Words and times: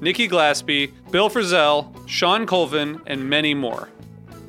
Nikki 0.00 0.28
Glaspie, 0.28 0.92
Bill 1.10 1.28
Frisell, 1.28 1.92
Shawn 2.08 2.46
Colvin, 2.46 3.00
and 3.06 3.28
many 3.28 3.54
more. 3.54 3.88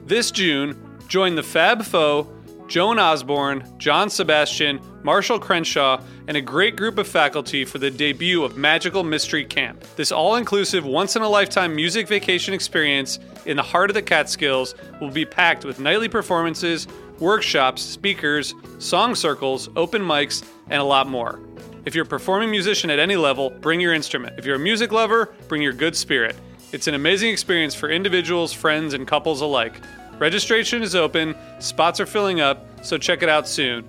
This 0.06 0.32
June, 0.32 0.78
join 1.08 1.36
the 1.36 1.44
Fab 1.44 1.84
Four, 1.84 2.28
Joan 2.68 3.00
Osborne, 3.00 3.66
John 3.78 4.10
Sebastian, 4.10 4.80
Marshall 5.04 5.40
Crenshaw, 5.40 6.02
and 6.28 6.38
a 6.38 6.42
great 6.42 6.78
group 6.78 6.98
of 6.98 7.06
faculty 7.06 7.66
for 7.66 7.80
the 7.80 7.92
debut 7.92 8.46
of 8.46 8.56
Magical 8.56 9.04
Mystery 9.04 9.44
Camp. 9.44 9.84
This 9.98 10.10
all 10.10 10.38
inclusive, 10.38 10.86
once 10.86 11.18
in 11.18 11.22
a 11.22 11.28
lifetime 11.28 11.76
music 11.76 12.08
vacation 12.08 12.54
experience 12.54 13.20
in 13.46 13.58
the 13.58 13.64
heart 13.64 13.90
of 13.90 13.94
the 13.94 14.02
Catskills 14.02 14.74
will 15.02 15.12
be 15.12 15.26
packed 15.26 15.66
with 15.66 15.82
nightly 15.82 16.08
performances, 16.08 16.88
workshops, 17.20 17.82
speakers, 17.82 18.54
song 18.80 19.16
circles, 19.16 19.70
open 19.76 20.02
mics, 20.02 20.42
and 20.70 20.82
a 20.82 20.86
lot 20.86 21.10
more. 21.10 21.42
If 21.84 21.96
you're 21.96 22.06
a 22.06 22.08
performing 22.08 22.52
musician 22.52 22.92
at 22.92 23.00
any 23.00 23.16
level, 23.16 23.50
bring 23.50 23.80
your 23.80 23.94
instrument. 23.94 24.38
If 24.38 24.46
you're 24.46 24.58
a 24.58 24.60
music 24.60 24.92
lover, 24.92 25.34
bring 25.48 25.64
your 25.64 25.74
good 25.74 25.96
spirit. 25.96 26.36
It's 26.72 26.86
an 26.88 26.94
amazing 26.94 27.32
experience 27.32 27.74
for 27.74 27.90
individuals, 27.90 28.54
friends, 28.54 28.94
and 28.94 29.08
couples 29.08 29.42
alike. 29.42 29.82
Registration 30.20 30.84
is 30.84 30.96
open, 30.96 31.36
spots 31.60 32.00
are 32.00 32.06
filling 32.06 32.40
up, 32.40 32.86
so 32.86 33.00
check 33.00 33.24
it 33.24 33.30
out 33.30 33.48
soon. 33.48 33.84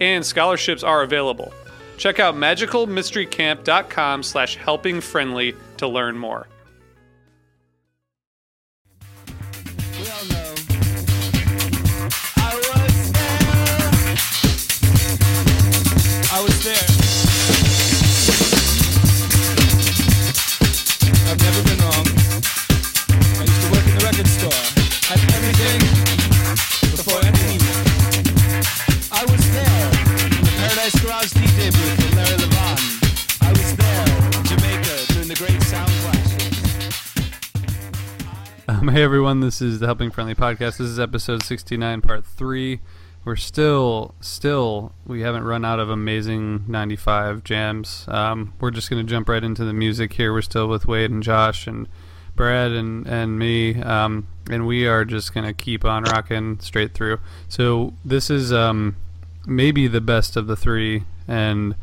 And 0.00 0.24
scholarships 0.24 0.82
are 0.82 1.02
available. 1.02 1.52
Check 1.96 2.20
out 2.20 2.34
magicalmysterycamp.com 2.34 4.22
slash 4.22 4.58
helpingfriendly 4.58 5.56
to 5.78 5.88
learn 5.88 6.18
more. 6.18 6.46
We 9.98 10.08
all 10.10 10.24
know. 10.26 10.44
I 16.30 16.40
was 16.40 16.62
there. 16.62 16.97
Hey 38.90 39.02
everyone, 39.02 39.40
this 39.40 39.60
is 39.60 39.80
the 39.80 39.86
Helping 39.86 40.10
Friendly 40.10 40.34
Podcast. 40.34 40.78
This 40.78 40.80
is 40.80 40.98
episode 40.98 41.42
69, 41.42 42.00
part 42.00 42.24
3. 42.24 42.80
We're 43.22 43.36
still, 43.36 44.14
still, 44.20 44.92
we 45.06 45.20
haven't 45.20 45.44
run 45.44 45.62
out 45.62 45.78
of 45.78 45.90
amazing 45.90 46.64
95 46.68 47.44
jams. 47.44 48.06
Um, 48.08 48.54
we're 48.60 48.70
just 48.70 48.88
going 48.88 49.04
to 49.04 49.10
jump 49.10 49.28
right 49.28 49.44
into 49.44 49.66
the 49.66 49.74
music 49.74 50.14
here. 50.14 50.32
We're 50.32 50.40
still 50.40 50.68
with 50.68 50.86
Wade 50.86 51.10
and 51.10 51.22
Josh 51.22 51.66
and 51.66 51.86
Brad 52.34 52.72
and, 52.72 53.06
and 53.06 53.38
me, 53.38 53.82
um, 53.82 54.26
and 54.50 54.66
we 54.66 54.86
are 54.86 55.04
just 55.04 55.34
going 55.34 55.44
to 55.46 55.52
keep 55.52 55.84
on 55.84 56.04
rocking 56.04 56.58
straight 56.60 56.94
through. 56.94 57.18
So 57.46 57.92
this 58.06 58.30
is 58.30 58.54
um, 58.54 58.96
maybe 59.46 59.86
the 59.86 60.00
best 60.00 60.34
of 60.34 60.46
the 60.46 60.56
three, 60.56 61.04
and 61.26 61.74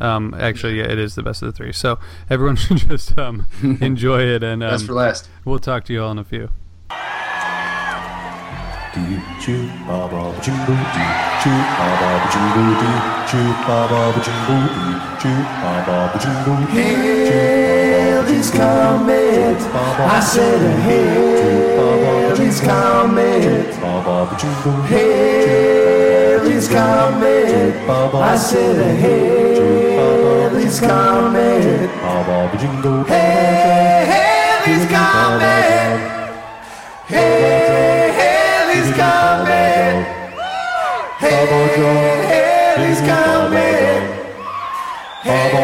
um, 0.00 0.34
actually, 0.38 0.78
yeah, 0.78 0.84
it 0.84 0.98
is 0.98 1.14
the 1.14 1.22
best 1.22 1.42
of 1.42 1.46
the 1.46 1.52
three. 1.52 1.72
So 1.72 1.98
everyone 2.30 2.56
should 2.56 2.78
just 2.78 3.18
um, 3.18 3.46
enjoy 3.62 4.22
it, 4.22 4.42
and 4.42 4.62
um, 4.62 4.70
Best 4.70 4.86
for 4.86 4.94
last. 4.94 5.28
We'll 5.44 5.58
talk 5.58 5.84
to 5.84 5.92
you 5.92 6.02
all 6.02 6.10
in 6.10 6.18
a 6.18 6.24
few. 6.24 6.48
Hail 16.70 18.26
is 18.28 18.50
coming. 18.50 19.56
I 20.16 20.20
said, 20.20 20.62
Hail 20.86 22.38
is 22.40 22.60
coming. 22.60 23.42
Hail 24.88 26.46
is 26.46 26.68
coming. 26.68 27.72
I 28.22 28.36
said, 28.36 28.78
Hail 29.00 30.56
is 30.56 30.78
coming. 30.80 31.62
Hail 37.08 37.63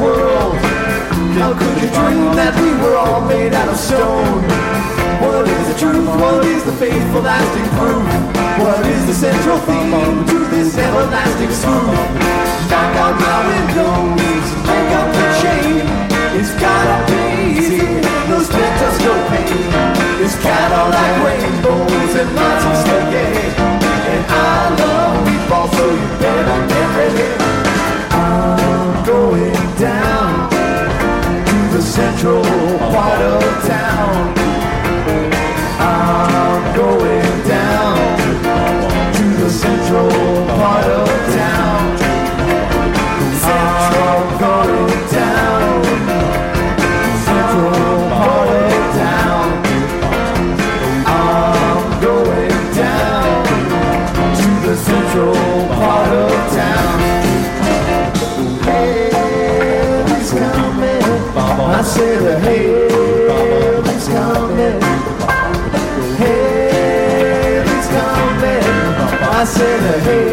world? 0.00 0.56
How 1.36 1.52
could 1.52 1.76
you 1.80 1.88
dream 1.92 2.32
that 2.36 2.52
we 2.60 2.72
were 2.80 2.96
all 2.96 3.20
made 3.24 3.52
out 3.52 3.68
of 3.68 3.76
stone? 3.76 4.42
What 5.20 5.48
is 5.48 5.64
the 5.68 5.76
truth? 5.78 6.08
What 6.20 6.44
is 6.44 6.64
the 6.64 6.72
faithful 6.72 7.22
lasting 7.22 7.68
proof? 7.76 8.04
What 8.60 8.84
is 8.86 9.06
the 9.06 9.16
central 9.16 9.58
theme 9.68 10.24
to 10.26 10.38
this 10.52 10.76
everlasting 10.76 11.52
smooth? 11.52 11.96
Knock 12.68 12.92
out 13.04 13.14
my 13.20 13.38
windows, 13.48 14.46
break 14.64 14.90
up 14.96 15.08
the 15.12 15.26
chain. 15.40 15.84
It's 16.36 16.52
gotta 16.60 16.96
be 17.08 17.56
easy, 17.56 17.84
no 18.28 18.40
splinters, 18.44 18.96
no 19.04 19.14
pain. 19.32 19.70
It's 20.24 20.36
Cadillac 20.40 21.14
rainbows 21.24 22.12
and 22.16 22.30
lots 22.36 22.64
of 22.64 22.74
spaghetti. 22.84 23.48
And 24.12 24.22
I 24.28 24.72
love 24.80 25.14
meatballs, 25.24 25.70
so 25.76 25.84
you 25.88 26.08
better 26.20 26.58
get 26.68 26.88
ready. 26.96 27.55
Central 32.26 32.78
part 32.90 33.20
of 33.20 33.42
town. 33.68 34.34
I'm 35.78 36.76
going 36.76 37.48
down 37.48 38.18
to 39.14 39.24
the 39.44 39.50
central 39.50 40.10
part 40.58 40.86
of 40.86 40.95
coming. 69.58 69.86
I 69.86 69.92
the 69.92 70.00
hell 70.00 70.25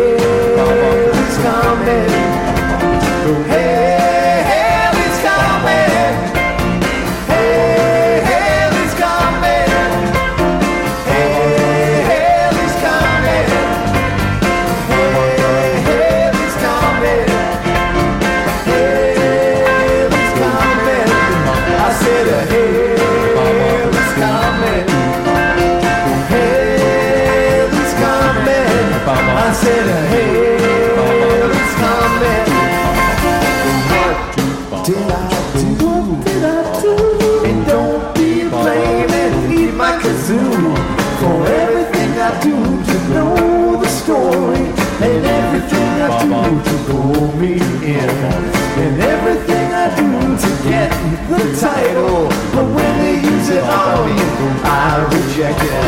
title. 52.03 52.27
But 52.53 52.67
when 52.75 52.93
they 52.99 53.15
use 53.15 53.49
it 53.49 53.63
on 53.63 54.05
me, 54.05 54.17
I 54.63 55.03
reject 55.07 55.59
it. 55.63 55.83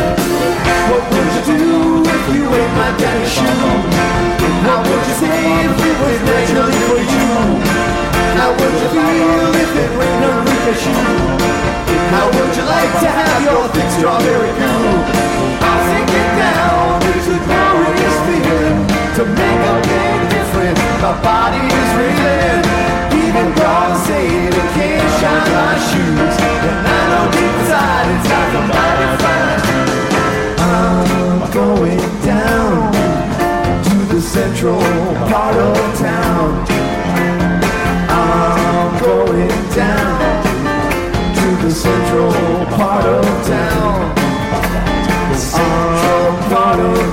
What 0.90 1.02
would 1.10 1.30
you 1.36 1.42
do 1.46 2.02
if 2.04 2.24
you 2.34 2.44
ain't 2.46 2.74
my 2.76 2.90
daddy's 2.96 3.32
shoe? 3.32 3.44
How 4.66 4.82
would 4.82 5.04
you 5.06 5.16
say 5.20 5.38
if 5.64 5.76
it 5.78 5.96
was 6.00 6.18
naturally 6.26 6.78
for 6.88 7.00
you? 7.00 7.26
How 8.36 8.50
would 8.52 8.74
you 8.82 8.88
feel 8.92 9.54
if 9.62 9.72
it 9.76 9.90
rained 9.98 10.24
on 10.24 10.44
Rika 10.46 10.74
shoe? 10.82 11.08
How 12.14 12.26
would 12.26 12.52
you 12.56 12.64
like 12.64 12.92
to 13.02 13.08
have 13.08 13.42
your 13.42 13.68
thick 13.74 13.88
strawberry 13.98 14.52
goo? 14.58 14.90
I'll 15.62 15.82
sink 15.90 16.10
it 16.10 16.28
down 16.38 17.02
into 17.02 17.34
glorious 17.46 18.16
feeling 18.26 18.80
to 19.16 19.22
make 19.24 19.62
a 19.72 19.76
big 19.90 20.18
difference. 20.30 20.80
My 21.02 21.14
body 21.22 21.62
is 21.62 21.90
reeling. 21.98 23.15
Like 28.28 28.54
a 28.54 28.60
mighty 28.60 29.16
fine. 29.22 29.60
I'm 30.58 31.50
going 31.52 31.98
down 32.24 32.92
to 33.84 33.94
the 34.14 34.20
central 34.20 34.80
part 35.30 35.56
of 35.56 35.98
town. 35.98 36.66
I'm 38.08 39.00
going 39.00 39.48
down 39.74 40.20
to 41.34 41.56
the 41.64 41.70
central 41.70 42.32
part 42.76 43.06
of 43.06 43.26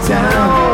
town. 0.07 0.72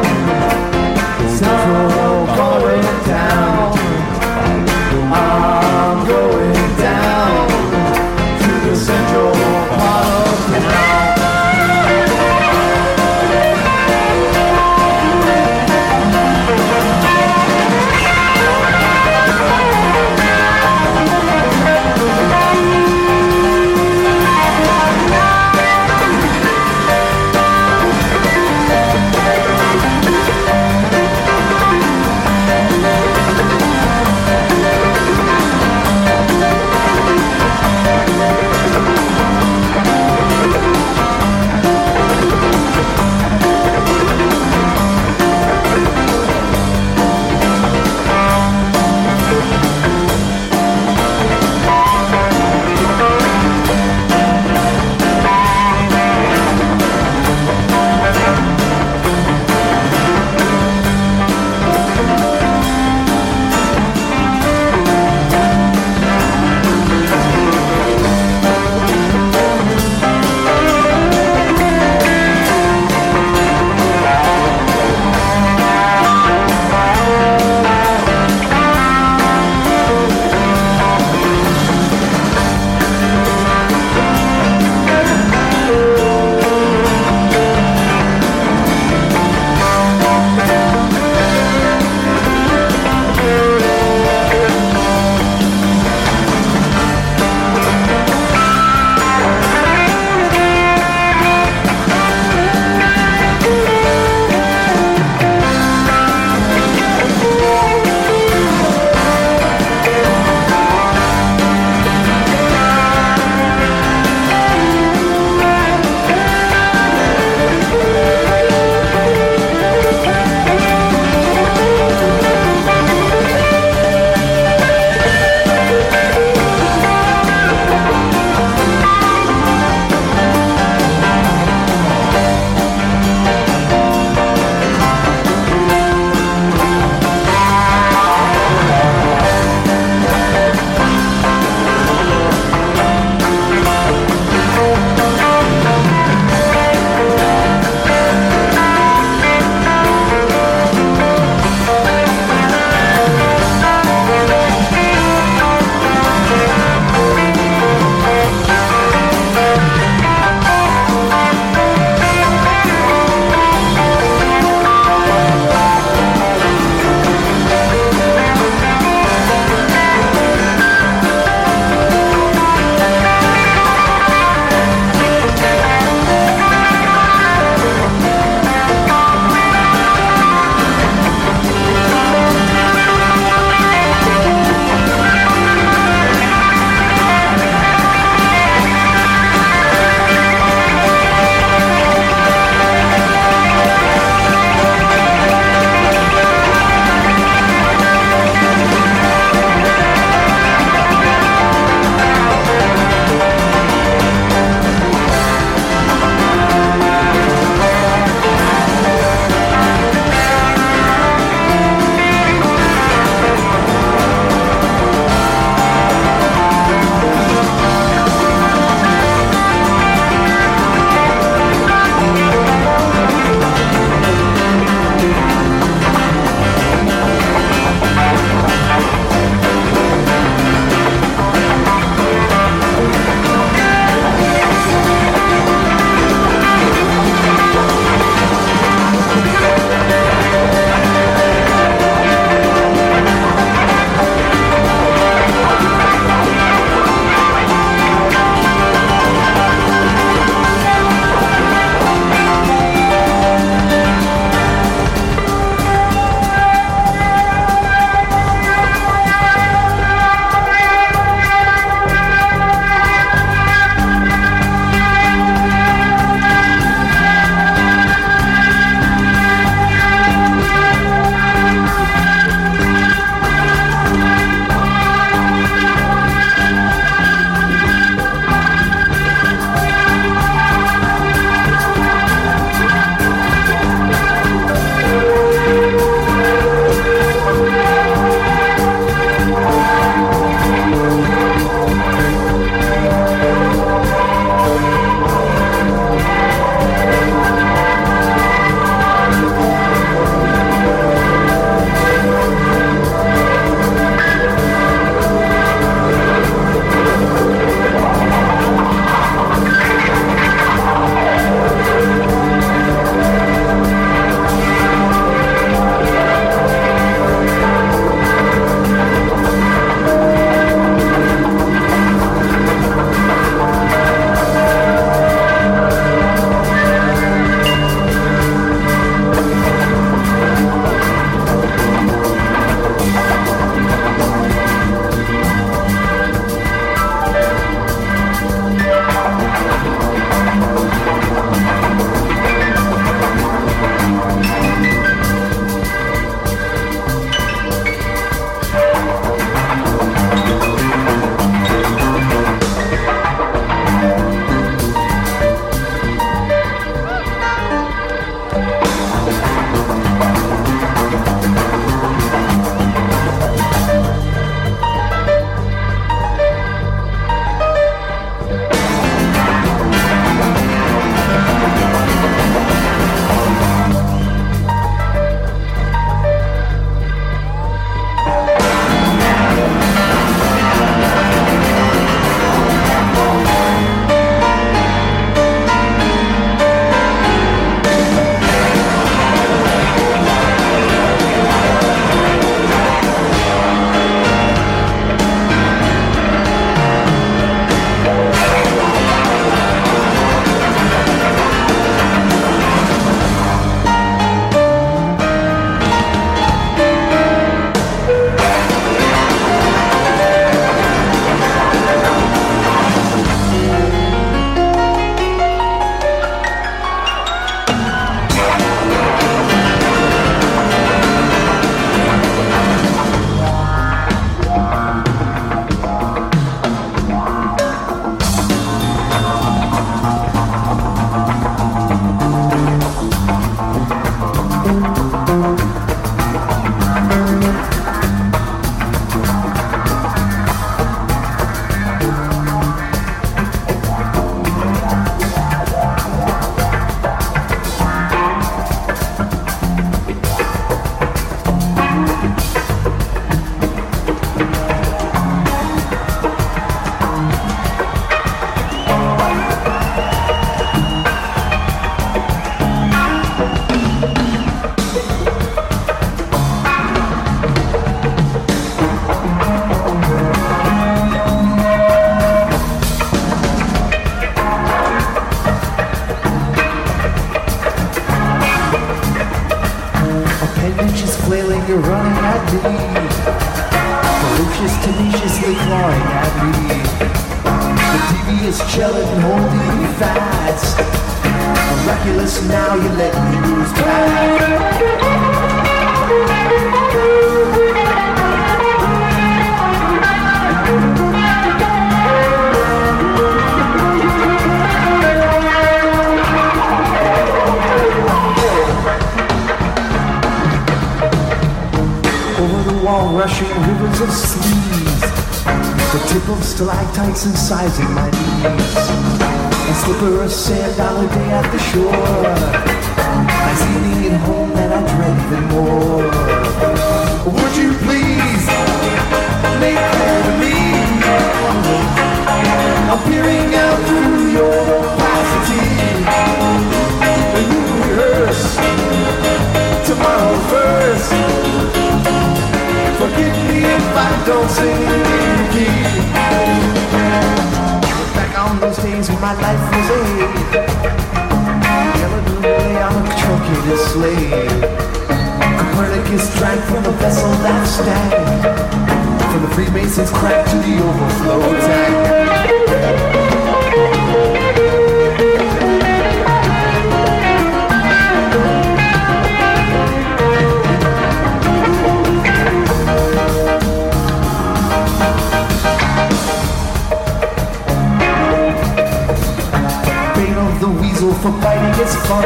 school 580.89 581.11
for 581.11 581.21
fighting 581.21 581.61
is 581.61 581.75
fun. 581.87 582.03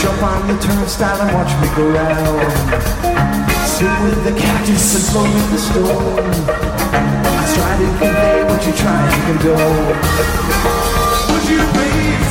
Jump 0.00 0.22
on 0.22 0.48
the 0.48 0.56
turnstile 0.60 1.20
and 1.20 1.34
watch 1.34 1.52
me 1.60 1.68
go 1.76 1.90
round. 1.90 2.52
Sit 3.66 3.92
with 4.02 4.24
the 4.24 4.32
cactus 4.38 4.94
and 4.96 5.04
blow 5.12 5.24
in 5.24 5.46
the 5.52 5.58
storm. 5.58 6.34
I 6.92 7.44
try 7.54 7.72
to 7.80 7.88
convey 8.00 8.44
what 8.48 8.60
you 8.66 8.72
try 8.72 9.00
to 9.12 9.18
condone. 9.26 9.96
Would 11.30 11.46
you 11.52 11.62
please 11.76 12.30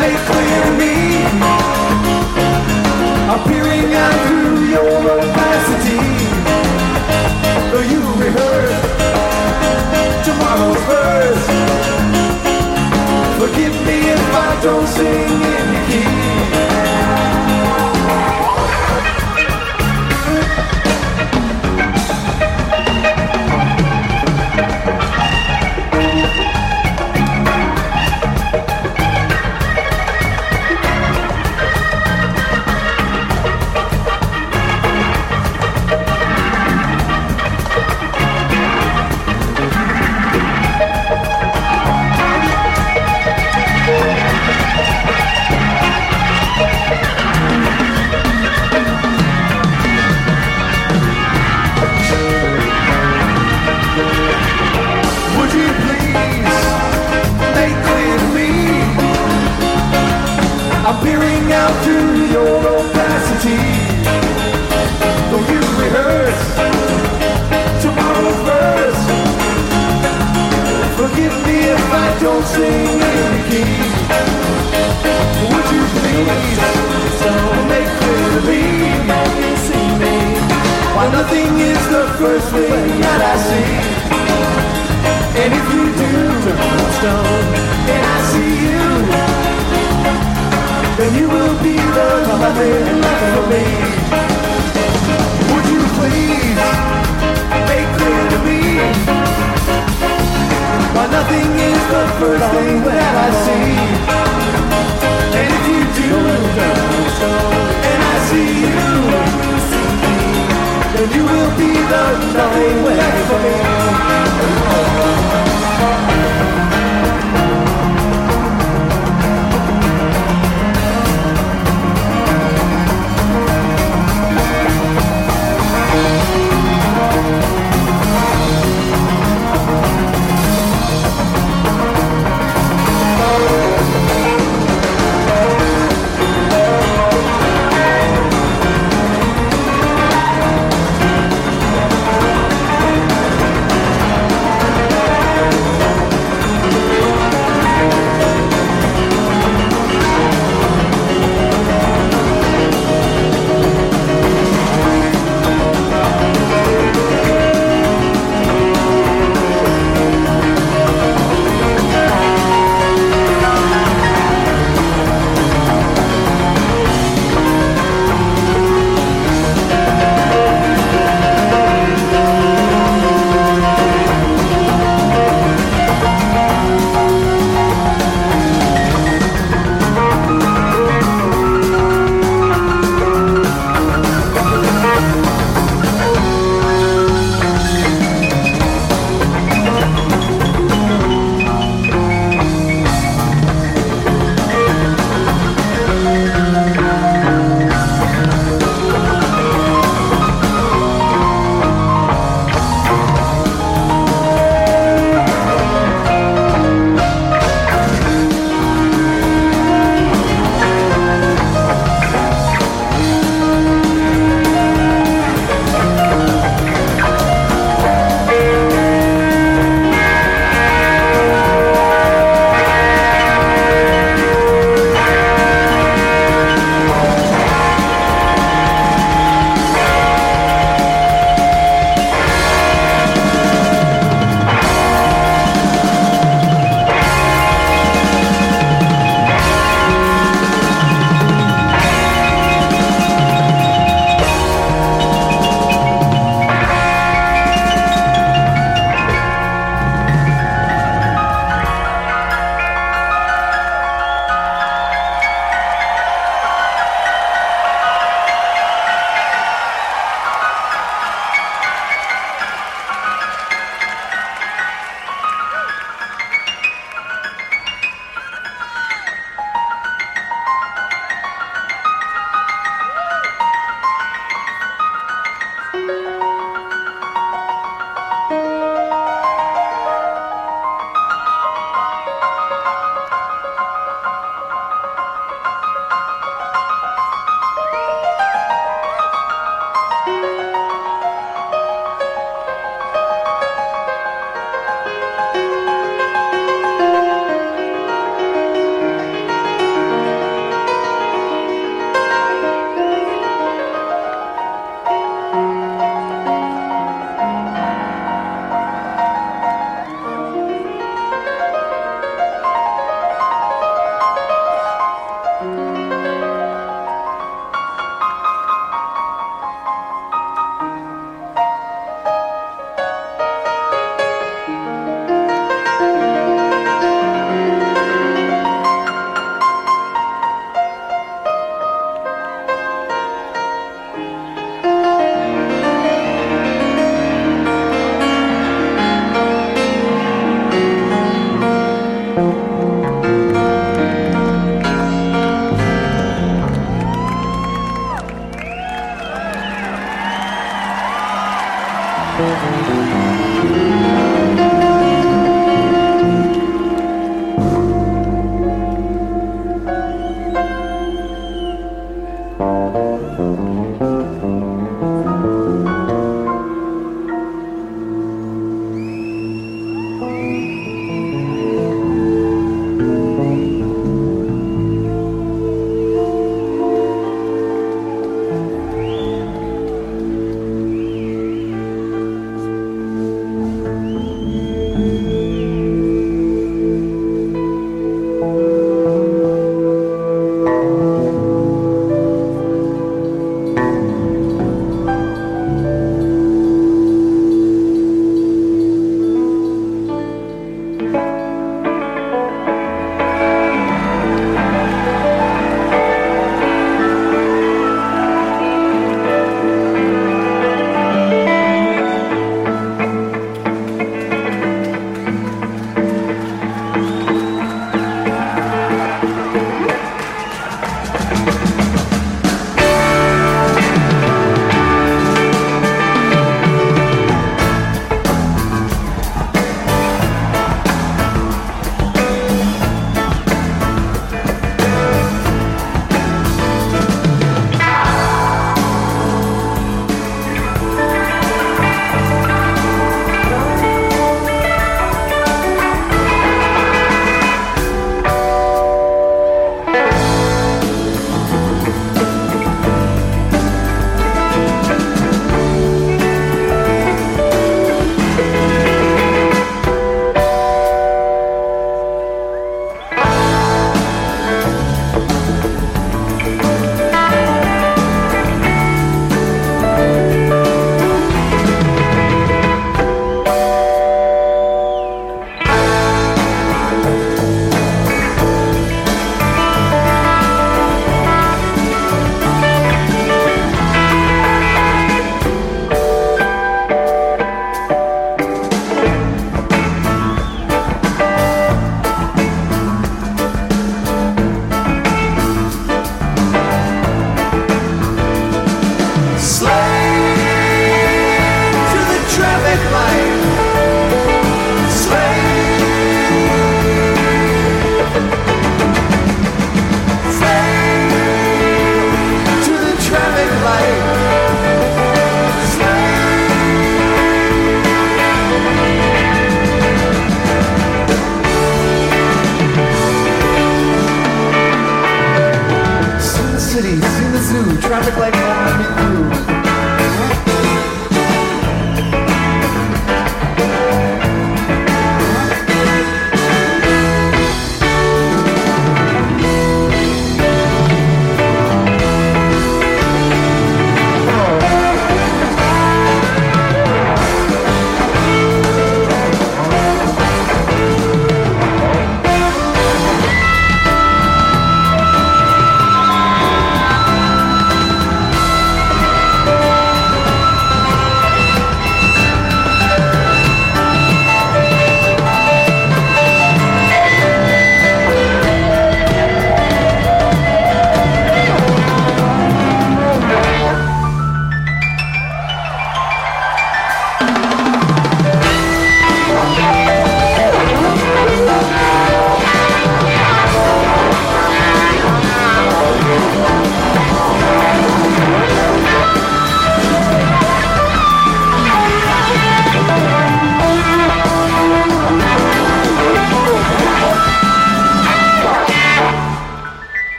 make 0.00 0.20
clear 0.28 0.58
to 0.64 0.72
me? 0.78 0.94
appearing 3.34 3.94
out 3.94 4.18
through 4.26 4.60
your 4.74 4.94
opacity. 5.18 6.02
Though 7.70 7.86
you 7.92 8.00
rehearse 8.22 8.82
tomorrow's 10.24 10.82
verse. 10.84 12.23
Forgive 13.38 13.74
me 13.86 13.98
if 14.16 14.34
I 14.34 14.60
don't 14.62 14.86
sing 14.86 15.30
in 15.30 15.66
your 15.74 15.86
key. 15.88 16.73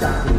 The 0.00 0.37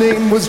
name 0.00 0.30
was 0.30 0.48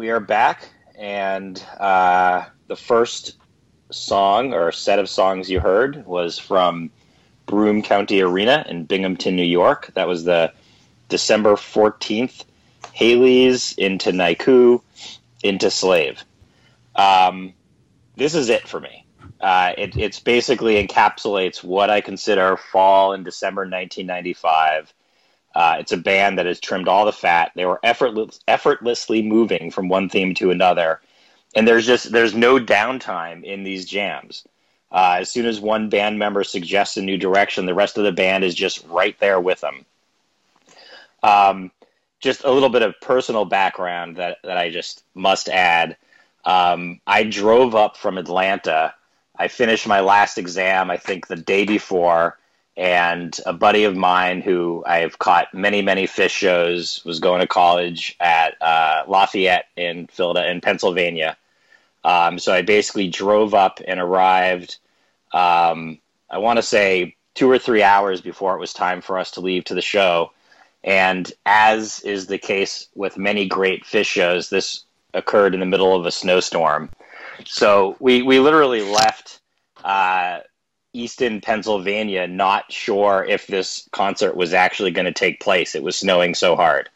are 0.11 0.19
back, 0.19 0.69
and 0.97 1.63
uh, 1.79 2.45
the 2.67 2.75
first 2.75 3.37
song 3.91 4.53
or 4.53 4.71
set 4.71 4.99
of 4.99 5.09
songs 5.09 5.49
you 5.49 5.59
heard 5.59 6.05
was 6.05 6.37
from 6.37 6.91
Broome 7.45 7.81
County 7.81 8.21
Arena 8.21 8.65
in 8.69 8.85
Binghamton, 8.85 9.35
New 9.35 9.43
York. 9.43 9.91
That 9.95 10.07
was 10.07 10.23
the 10.23 10.53
December 11.09 11.55
14th 11.55 12.45
Halley's 12.93 13.73
into 13.77 14.11
NICU 14.11 14.81
into 15.43 15.71
Slave. 15.71 16.23
Um, 16.95 17.53
this 18.15 18.35
is 18.35 18.49
it 18.49 18.67
for 18.67 18.79
me. 18.79 19.05
Uh, 19.39 19.73
it 19.77 19.97
it's 19.97 20.19
basically 20.19 20.85
encapsulates 20.85 21.63
what 21.63 21.89
I 21.89 22.01
consider 22.01 22.57
fall 22.57 23.13
in 23.13 23.23
December 23.23 23.61
1995. 23.61 24.93
It's 25.81 25.91
a 25.91 25.97
band 25.97 26.37
that 26.37 26.45
has 26.45 26.59
trimmed 26.59 26.87
all 26.87 27.05
the 27.05 27.11
fat. 27.11 27.51
They 27.55 27.65
were 27.65 27.79
effortless, 27.83 28.39
effortlessly 28.47 29.21
moving 29.21 29.71
from 29.71 29.89
one 29.89 30.09
theme 30.09 30.33
to 30.35 30.51
another, 30.51 31.01
and 31.55 31.67
there's 31.67 31.85
just 31.85 32.11
there's 32.11 32.33
no 32.33 32.59
downtime 32.59 33.43
in 33.43 33.63
these 33.63 33.85
jams. 33.85 34.47
Uh, 34.91 35.17
as 35.21 35.29
soon 35.29 35.45
as 35.45 35.59
one 35.59 35.89
band 35.89 36.19
member 36.19 36.43
suggests 36.43 36.97
a 36.97 37.01
new 37.01 37.17
direction, 37.17 37.65
the 37.65 37.73
rest 37.73 37.97
of 37.97 38.03
the 38.03 38.11
band 38.11 38.43
is 38.43 38.53
just 38.53 38.85
right 38.87 39.17
there 39.19 39.39
with 39.39 39.61
them. 39.61 39.85
Um, 41.23 41.71
just 42.19 42.43
a 42.43 42.51
little 42.51 42.69
bit 42.69 42.83
of 42.83 42.99
personal 43.01 43.45
background 43.45 44.17
that, 44.17 44.37
that 44.43 44.57
I 44.57 44.69
just 44.69 45.03
must 45.15 45.49
add. 45.49 45.97
Um, 46.45 46.99
I 47.07 47.23
drove 47.23 47.73
up 47.73 47.97
from 47.97 48.17
Atlanta. 48.17 48.93
I 49.35 49.47
finished 49.47 49.87
my 49.87 50.01
last 50.01 50.37
exam, 50.37 50.91
I 50.91 50.97
think, 50.97 51.27
the 51.27 51.35
day 51.35 51.65
before, 51.65 52.37
and 52.77 53.37
a 53.45 53.53
buddy 53.53 53.83
of 53.83 53.95
mine 53.95 54.41
who 54.41 54.83
I've 54.87 55.19
caught 55.19 55.53
many, 55.53 55.81
many 55.81 56.07
Phish 56.07 56.29
shows 56.29 57.03
was 57.03 57.19
going 57.19 57.41
to 57.41 57.47
college 57.47 58.15
at 58.19 58.61
uh, 58.61 59.03
Lafayette 59.07 59.65
in 59.75 60.07
Philadelphia, 60.07 60.51
in 60.51 60.61
Pennsylvania. 60.61 61.37
Um, 62.03 62.39
so 62.39 62.53
I 62.53 62.61
basically 62.61 63.09
drove 63.09 63.53
up 63.53 63.79
and 63.85 63.99
arrived. 63.99 64.77
Um, 65.33 65.99
I 66.29 66.37
want 66.37 66.57
to 66.57 66.63
say 66.63 67.15
two 67.35 67.49
or 67.49 67.59
three 67.59 67.83
hours 67.83 68.21
before 68.21 68.55
it 68.55 68.59
was 68.59 68.73
time 68.73 69.01
for 69.01 69.19
us 69.19 69.31
to 69.31 69.41
leave 69.41 69.65
to 69.65 69.75
the 69.75 69.81
show. 69.81 70.31
And 70.83 71.31
as 71.45 71.99
is 72.01 72.27
the 72.27 72.37
case 72.37 72.87
with 72.95 73.17
many 73.17 73.45
great 73.47 73.83
Phish 73.83 74.05
shows, 74.05 74.49
this 74.49 74.85
occurred 75.13 75.53
in 75.53 75.59
the 75.59 75.65
middle 75.65 75.95
of 75.95 76.05
a 76.05 76.11
snowstorm. 76.11 76.89
So 77.45 77.97
we, 77.99 78.21
we 78.21 78.39
literally 78.39 78.81
left 78.81 79.39
uh, 79.83 80.39
Easton, 80.93 81.41
Pennsylvania, 81.41 82.27
not 82.27 82.71
sure 82.71 83.25
if 83.27 83.47
this 83.47 83.87
concert 83.91 84.35
was 84.35 84.53
actually 84.53 84.91
going 84.91 85.05
to 85.05 85.13
take 85.13 85.39
place. 85.39 85.75
It 85.75 85.83
was 85.83 85.95
snowing 85.95 86.35
so 86.35 86.55
hard. 86.55 86.89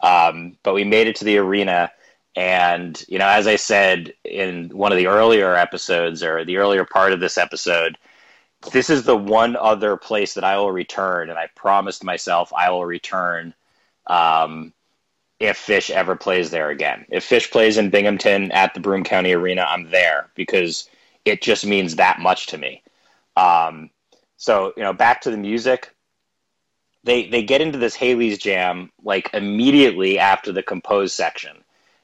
Um, 0.00 0.56
but 0.62 0.74
we 0.74 0.84
made 0.84 1.06
it 1.08 1.16
to 1.16 1.24
the 1.24 1.38
arena. 1.38 1.90
And, 2.36 3.02
you 3.08 3.18
know, 3.18 3.28
as 3.28 3.46
I 3.46 3.56
said 3.56 4.14
in 4.24 4.70
one 4.70 4.92
of 4.92 4.98
the 4.98 5.08
earlier 5.08 5.54
episodes 5.54 6.22
or 6.22 6.44
the 6.44 6.58
earlier 6.58 6.84
part 6.84 7.12
of 7.12 7.20
this 7.20 7.36
episode, 7.36 7.98
this 8.70 8.90
is 8.90 9.04
the 9.04 9.16
one 9.16 9.56
other 9.56 9.96
place 9.96 10.34
that 10.34 10.44
I 10.44 10.56
will 10.56 10.70
return, 10.70 11.30
and 11.30 11.38
I 11.38 11.48
promised 11.54 12.04
myself 12.04 12.52
I 12.52 12.70
will 12.70 12.84
return 12.84 13.54
um, 14.06 14.72
if 15.40 15.58
Phish 15.58 15.90
ever 15.90 16.14
plays 16.14 16.50
there 16.50 16.70
again. 16.70 17.04
If 17.08 17.28
Phish 17.28 17.50
plays 17.50 17.76
in 17.76 17.90
Binghamton 17.90 18.52
at 18.52 18.74
the 18.74 18.80
Broome 18.80 19.02
County 19.04 19.32
Arena, 19.32 19.66
I'm 19.68 19.90
there 19.90 20.28
because 20.36 20.88
it 21.24 21.42
just 21.42 21.66
means 21.66 21.96
that 21.96 22.20
much 22.20 22.46
to 22.48 22.58
me. 22.58 22.82
Um, 23.36 23.90
so 24.36 24.72
you 24.76 24.82
know, 24.82 24.92
back 24.92 25.22
to 25.22 25.30
the 25.30 25.36
music. 25.36 25.94
They 27.04 27.28
they 27.28 27.42
get 27.42 27.60
into 27.60 27.78
this 27.78 27.94
Halley's 27.94 28.38
Jam 28.38 28.92
like 29.02 29.30
immediately 29.34 30.18
after 30.18 30.52
the 30.52 30.62
compose 30.62 31.12
section. 31.12 31.56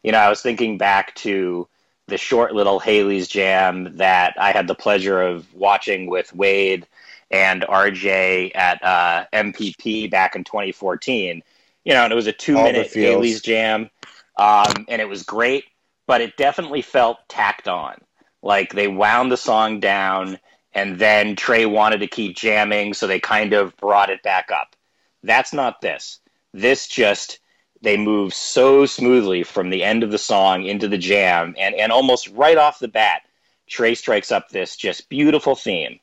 You 0.02 0.12
know, 0.12 0.18
I 0.18 0.28
was 0.28 0.42
thinking 0.42 0.78
back 0.78 1.14
to 1.16 1.68
the 2.08 2.18
short 2.18 2.54
little 2.54 2.80
Halley's 2.80 3.28
Jam 3.28 3.96
that 3.98 4.34
I 4.38 4.52
had 4.52 4.66
the 4.66 4.74
pleasure 4.74 5.20
of 5.20 5.52
watching 5.54 6.06
with 6.06 6.34
Wade 6.34 6.86
and 7.30 7.62
RJ 7.62 8.56
at 8.56 8.82
uh, 8.82 9.26
MPP 9.32 10.10
back 10.10 10.34
in 10.34 10.44
2014. 10.44 11.42
You 11.84 11.94
know, 11.94 12.04
and 12.04 12.12
it 12.12 12.16
was 12.16 12.26
a 12.26 12.32
two 12.32 12.54
minute 12.54 12.92
Halley's 12.92 13.40
Jam, 13.40 13.90
um, 14.36 14.86
and 14.88 15.00
it 15.00 15.08
was 15.08 15.22
great, 15.22 15.64
but 16.06 16.20
it 16.20 16.36
definitely 16.36 16.82
felt 16.82 17.18
tacked 17.28 17.68
on. 17.68 17.96
Like 18.42 18.72
they 18.72 18.88
wound 18.88 19.32
the 19.32 19.36
song 19.36 19.80
down, 19.80 20.38
and 20.78 20.96
then 20.96 21.34
Trey 21.34 21.66
wanted 21.66 21.98
to 21.98 22.06
keep 22.06 22.36
jamming, 22.36 22.94
so 22.94 23.08
they 23.08 23.18
kind 23.18 23.52
of 23.52 23.76
brought 23.78 24.10
it 24.10 24.22
back 24.22 24.52
up. 24.52 24.76
That's 25.24 25.52
not 25.52 25.80
this. 25.80 26.20
This 26.54 26.86
just 26.86 27.40
they 27.82 27.96
move 27.96 28.32
so 28.32 28.86
smoothly 28.86 29.42
from 29.42 29.70
the 29.70 29.82
end 29.82 30.04
of 30.04 30.12
the 30.12 30.18
song 30.18 30.66
into 30.66 30.86
the 30.86 30.96
jam, 30.96 31.56
and, 31.58 31.74
and 31.74 31.90
almost 31.90 32.28
right 32.28 32.56
off 32.56 32.78
the 32.78 32.86
bat, 32.86 33.22
Trey 33.66 33.96
strikes 33.96 34.30
up 34.30 34.50
this 34.50 34.76
just 34.76 35.08
beautiful 35.08 35.56
theme, 35.56 35.98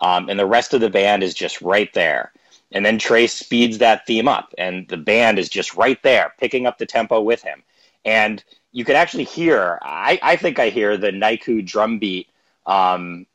um, 0.00 0.28
and 0.28 0.40
the 0.40 0.44
rest 0.44 0.74
of 0.74 0.80
the 0.80 0.90
band 0.90 1.22
is 1.22 1.32
just 1.32 1.62
right 1.62 1.92
there. 1.94 2.32
And 2.72 2.84
then 2.84 2.98
Trey 2.98 3.28
speeds 3.28 3.78
that 3.78 4.06
theme 4.08 4.26
up, 4.26 4.52
and 4.58 4.88
the 4.88 4.96
band 4.96 5.38
is 5.38 5.48
just 5.48 5.76
right 5.76 6.02
there, 6.02 6.34
picking 6.40 6.66
up 6.66 6.78
the 6.78 6.86
tempo 6.86 7.20
with 7.20 7.42
him. 7.42 7.62
And 8.04 8.42
you 8.72 8.84
can 8.84 8.96
actually 8.96 9.24
hear, 9.24 9.78
I, 9.82 10.18
I 10.20 10.34
think 10.34 10.58
I 10.58 10.70
hear 10.70 10.96
the 10.96 11.12
NICU 11.12 11.64
drum 11.64 12.00
beat 12.00 12.28
um, 12.66 13.26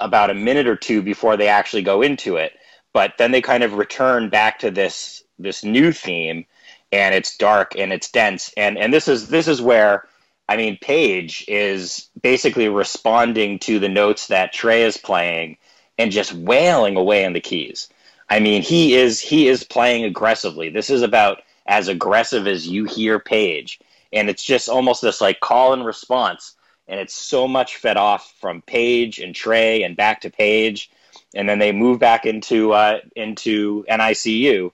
about 0.00 0.30
a 0.30 0.34
minute 0.34 0.66
or 0.66 0.76
two 0.76 1.02
before 1.02 1.36
they 1.36 1.48
actually 1.48 1.82
go 1.82 2.02
into 2.02 2.36
it. 2.36 2.52
But 2.92 3.14
then 3.18 3.30
they 3.30 3.42
kind 3.42 3.62
of 3.62 3.74
return 3.74 4.30
back 4.30 4.58
to 4.60 4.70
this 4.70 5.22
this 5.38 5.64
new 5.64 5.92
theme 5.92 6.44
and 6.92 7.14
it's 7.14 7.36
dark 7.36 7.74
and 7.78 7.92
it's 7.92 8.10
dense 8.10 8.52
and 8.56 8.76
and 8.76 8.92
this 8.92 9.08
is 9.08 9.28
this 9.28 9.48
is 9.48 9.62
where 9.62 10.06
I 10.48 10.56
mean 10.56 10.78
Page 10.80 11.44
is 11.48 12.08
basically 12.20 12.68
responding 12.68 13.58
to 13.60 13.78
the 13.78 13.88
notes 13.88 14.26
that 14.26 14.52
Trey 14.52 14.82
is 14.82 14.96
playing 14.96 15.56
and 15.98 16.10
just 16.10 16.32
wailing 16.32 16.96
away 16.96 17.24
on 17.24 17.32
the 17.32 17.40
keys. 17.40 17.88
I 18.28 18.40
mean 18.40 18.62
he 18.62 18.94
is 18.96 19.20
he 19.20 19.48
is 19.48 19.64
playing 19.64 20.04
aggressively. 20.04 20.68
This 20.68 20.90
is 20.90 21.02
about 21.02 21.42
as 21.66 21.88
aggressive 21.88 22.46
as 22.46 22.66
you 22.66 22.84
hear 22.84 23.18
Page 23.18 23.80
and 24.12 24.28
it's 24.28 24.44
just 24.44 24.68
almost 24.68 25.02
this 25.02 25.20
like 25.20 25.40
call 25.40 25.72
and 25.72 25.84
response 25.86 26.56
and 26.90 27.00
it's 27.00 27.14
so 27.14 27.48
much 27.48 27.76
fed 27.76 27.96
off 27.96 28.34
from 28.40 28.60
Page 28.62 29.18
and 29.20 29.34
Trey 29.34 29.82
and 29.82 29.96
back 29.96 30.20
to 30.22 30.30
Page 30.30 30.90
and 31.34 31.48
then 31.48 31.58
they 31.58 31.72
move 31.72 31.98
back 31.98 32.26
into 32.26 32.72
uh, 32.72 32.98
into 33.16 33.84
NICU 33.88 34.72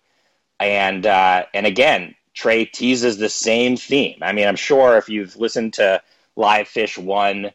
and 0.61 1.07
uh, 1.07 1.45
and 1.55 1.67
again, 1.67 2.15
Trey 2.35 2.65
teases 2.65 3.19
the 3.19 3.29
same 3.29 3.77
theme. 3.77 4.19
I 4.23 4.33
mean, 4.33 4.47
I'm 4.47 4.57
sure 4.57 4.97
if 4.97 5.09
you've 5.09 5.37
listened 5.37 5.75
to 5.75 6.03
Live 6.35 6.69
Phish 6.69 6.99
One, 6.99 7.51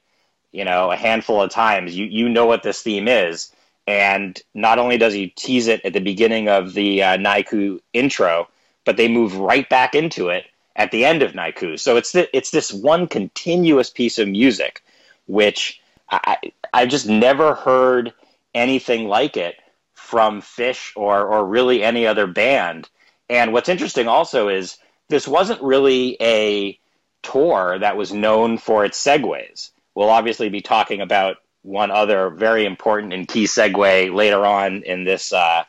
you 0.51 0.65
know, 0.65 0.91
a 0.91 0.95
handful 0.95 1.41
of 1.41 1.51
times, 1.51 1.97
you 1.97 2.05
you 2.05 2.29
know 2.29 2.45
what 2.45 2.63
this 2.63 2.81
theme 2.81 3.07
is. 3.07 3.51
And 3.87 4.39
not 4.53 4.77
only 4.77 4.97
does 4.97 5.13
he 5.13 5.27
tease 5.27 5.67
it 5.67 5.83
at 5.83 5.93
the 5.93 5.99
beginning 5.99 6.47
of 6.47 6.73
the 6.73 7.01
uh, 7.01 7.17
NICU 7.17 7.79
intro, 7.93 8.47
but 8.85 8.95
they 8.95 9.07
move 9.07 9.35
right 9.35 9.67
back 9.67 9.95
into 9.95 10.29
it 10.29 10.45
at 10.75 10.91
the 10.91 11.05
end 11.05 11.21
of 11.21 11.33
NICU. 11.33 11.79
So 11.79 11.97
it's 11.97 12.11
the, 12.11 12.35
it's 12.35 12.51
this 12.51 12.73
one 12.73 13.07
continuous 13.07 13.89
piece 13.89 14.19
of 14.19 14.27
music, 14.27 14.83
which 15.27 15.81
I 16.09 16.37
I've 16.73 16.89
just 16.89 17.07
never 17.07 17.55
heard 17.55 18.13
anything 18.53 19.07
like 19.07 19.37
it 19.37 19.55
from 19.93 20.41
Phish 20.41 20.91
or 20.95 21.25
or 21.25 21.45
really 21.45 21.83
any 21.83 22.07
other 22.07 22.27
band. 22.27 22.89
And 23.29 23.53
what's 23.53 23.69
interesting 23.69 24.07
also 24.07 24.49
is 24.49 24.77
this 25.09 25.27
wasn't 25.27 25.61
really 25.61 26.17
a 26.21 26.77
tour 27.23 27.77
that 27.79 27.97
was 27.97 28.11
known 28.11 28.57
for 28.57 28.83
its 28.85 29.01
segues. 29.03 29.71
We'll 29.95 30.09
obviously 30.09 30.49
be 30.49 30.61
talking 30.61 31.01
about 31.01 31.37
one 31.63 31.91
other 31.91 32.29
very 32.29 32.65
important 32.65 33.13
and 33.13 33.27
key 33.27 33.43
segue 33.43 34.13
later 34.13 34.45
on 34.45 34.83
in 34.83 35.03
this 35.03 35.31
uh, 35.31 35.63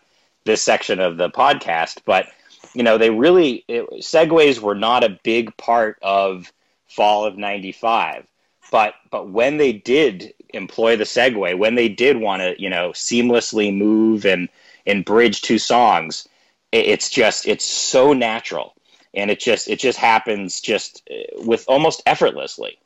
this 0.45 0.63
section 0.63 1.01
of 1.01 1.17
the 1.17 1.31
podcast. 1.31 1.99
But 2.05 2.27
you 2.75 2.83
know, 2.83 2.99
they 2.99 3.11
really 3.11 3.65
it, 3.69 3.89
segues 4.01 4.61
were 4.61 4.75
not 4.75 5.05
a 5.05 5.19
big 5.23 5.57
part 5.57 5.99
of 6.03 6.53
fall 6.89 7.25
of 7.25 7.37
'95. 7.37 8.27
But 8.71 8.95
but 9.11 9.29
when 9.29 9.59
they 9.59 9.73
did 9.73 10.35
employ 10.55 10.97
the 10.97 11.05
segue, 11.05 11.59
when 11.59 11.75
they 11.75 11.89
did 11.89 12.17
want 12.17 12.41
to 12.43 12.55
you 12.61 12.71
know 12.71 12.91
seamlessly 12.91 13.77
move 13.77 14.25
and 14.25 14.49
and 14.87 15.05
bridge 15.05 15.43
two 15.43 15.59
songs, 15.59 16.29
it- 16.73 16.87
it's 16.87 17.11
just 17.11 17.47
it's 17.47 17.65
so 17.65 18.13
natural, 18.13 18.75
and 19.15 19.31
it 19.31 19.41
just 19.41 19.69
it 19.69 19.79
just 19.79 19.99
happens 19.99 20.61
just 20.61 21.03
uh, 21.11 21.43
with 21.45 21.65
almost 21.69 22.03
effortlessly. 22.07 22.79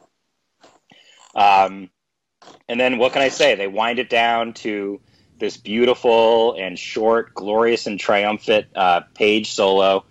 Um, 1.34 1.90
and 2.68 2.80
then 2.80 2.98
what 2.98 3.12
can 3.12 3.22
I 3.22 3.28
say? 3.28 3.54
They 3.54 3.68
wind 3.68 3.98
it 3.98 4.08
down 4.10 4.54
to 4.54 5.00
this 5.38 5.56
beautiful 5.56 6.54
and 6.54 6.78
short, 6.78 7.34
glorious 7.34 7.86
and 7.86 7.98
triumphant 7.98 8.66
uh, 8.74 9.00
page 9.14 9.52
solo, 9.52 10.04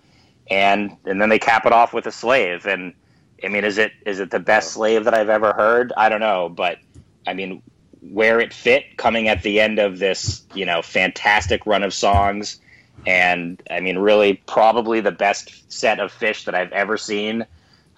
and 0.50 0.96
and 1.04 1.20
then 1.20 1.28
they 1.28 1.38
cap 1.38 1.66
it 1.66 1.72
off 1.72 1.92
with 1.92 2.06
a 2.06 2.12
slave. 2.12 2.66
And 2.66 2.94
I 3.42 3.48
mean, 3.48 3.64
is 3.64 3.78
it 3.78 3.92
is 4.04 4.20
it 4.20 4.30
the 4.30 4.40
best 4.40 4.72
slave 4.72 5.04
that 5.04 5.14
I've 5.14 5.28
ever 5.28 5.52
heard? 5.52 5.92
I 5.96 6.08
don't 6.08 6.20
know, 6.20 6.48
but 6.48 6.78
I 7.26 7.34
mean, 7.34 7.62
where 8.00 8.40
it 8.40 8.52
fit 8.52 8.96
coming 8.96 9.28
at 9.28 9.42
the 9.42 9.60
end 9.60 9.78
of 9.78 9.98
this, 9.98 10.44
you 10.54 10.64
know, 10.64 10.82
fantastic 10.82 11.66
run 11.66 11.82
of 11.82 11.92
songs, 11.92 12.60
and 13.06 13.62
I 13.70 13.80
mean, 13.80 13.98
really, 13.98 14.34
probably 14.46 15.00
the 15.00 15.12
best 15.12 15.72
set 15.72 16.00
of 16.00 16.12
Phish 16.12 16.44
that 16.44 16.54
I've 16.54 16.72
ever 16.72 16.96
seen. 16.96 17.44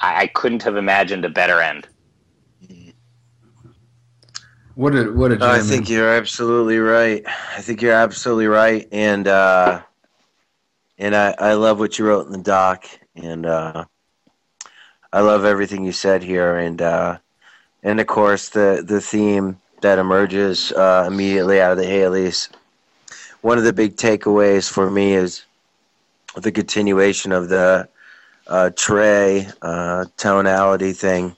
I, 0.01 0.23
I 0.23 0.27
couldn't 0.29 0.63
have 0.63 0.77
imagined 0.77 1.25
a 1.25 1.31
better 1.31 1.61
end. 1.61 1.87
What 4.79 4.95
a 4.95 5.11
what 5.11 5.33
a 5.33 5.37
No, 5.41 5.49
I 5.49 5.59
jam. 5.59 5.67
think 5.67 5.89
you're 5.89 6.09
absolutely 6.09 6.79
right. 6.79 7.25
I 7.27 7.61
think 7.63 7.83
you're 7.83 7.95
absolutely 7.95 8.47
right, 8.47 8.87
and 8.93 9.27
uh, 9.27 9.83
and 10.97 11.17
I, 11.17 11.35
I 11.37 11.55
love 11.55 11.81
what 11.81 11.99
you 11.99 12.07
wrote 12.07 12.27
in 12.27 12.33
the 12.33 12.39
doc, 12.39 12.85
and 13.17 13.45
uh, 13.45 13.87
I 15.13 15.21
love 15.21 15.45
everything 15.45 15.85
you 15.85 15.91
said 15.91 16.23
here, 16.23 16.59
and 16.59 16.81
uh, 16.81 17.19
and 17.83 17.99
of 17.99 18.07
course 18.07 18.51
the 18.51 18.85
the 18.87 19.01
theme 19.01 19.59
that 19.81 19.99
emerges 19.99 20.71
uh, 20.71 21.09
immediately 21.09 21.61
out 21.61 21.73
of 21.73 21.79
the 21.79 21.87
Halley's. 21.87 22.49
One 23.41 23.59
of 23.59 23.65
the 23.65 23.73
big 23.73 23.97
takeaways 23.97 24.71
for 24.71 24.89
me 24.89 25.15
is 25.15 25.45
the 26.37 26.53
continuation 26.53 27.33
of 27.33 27.49
the 27.49 27.89
uh, 28.47 28.71
Trey 28.77 29.49
uh, 29.61 30.05
tonality 30.17 30.93
thing. 30.93 31.37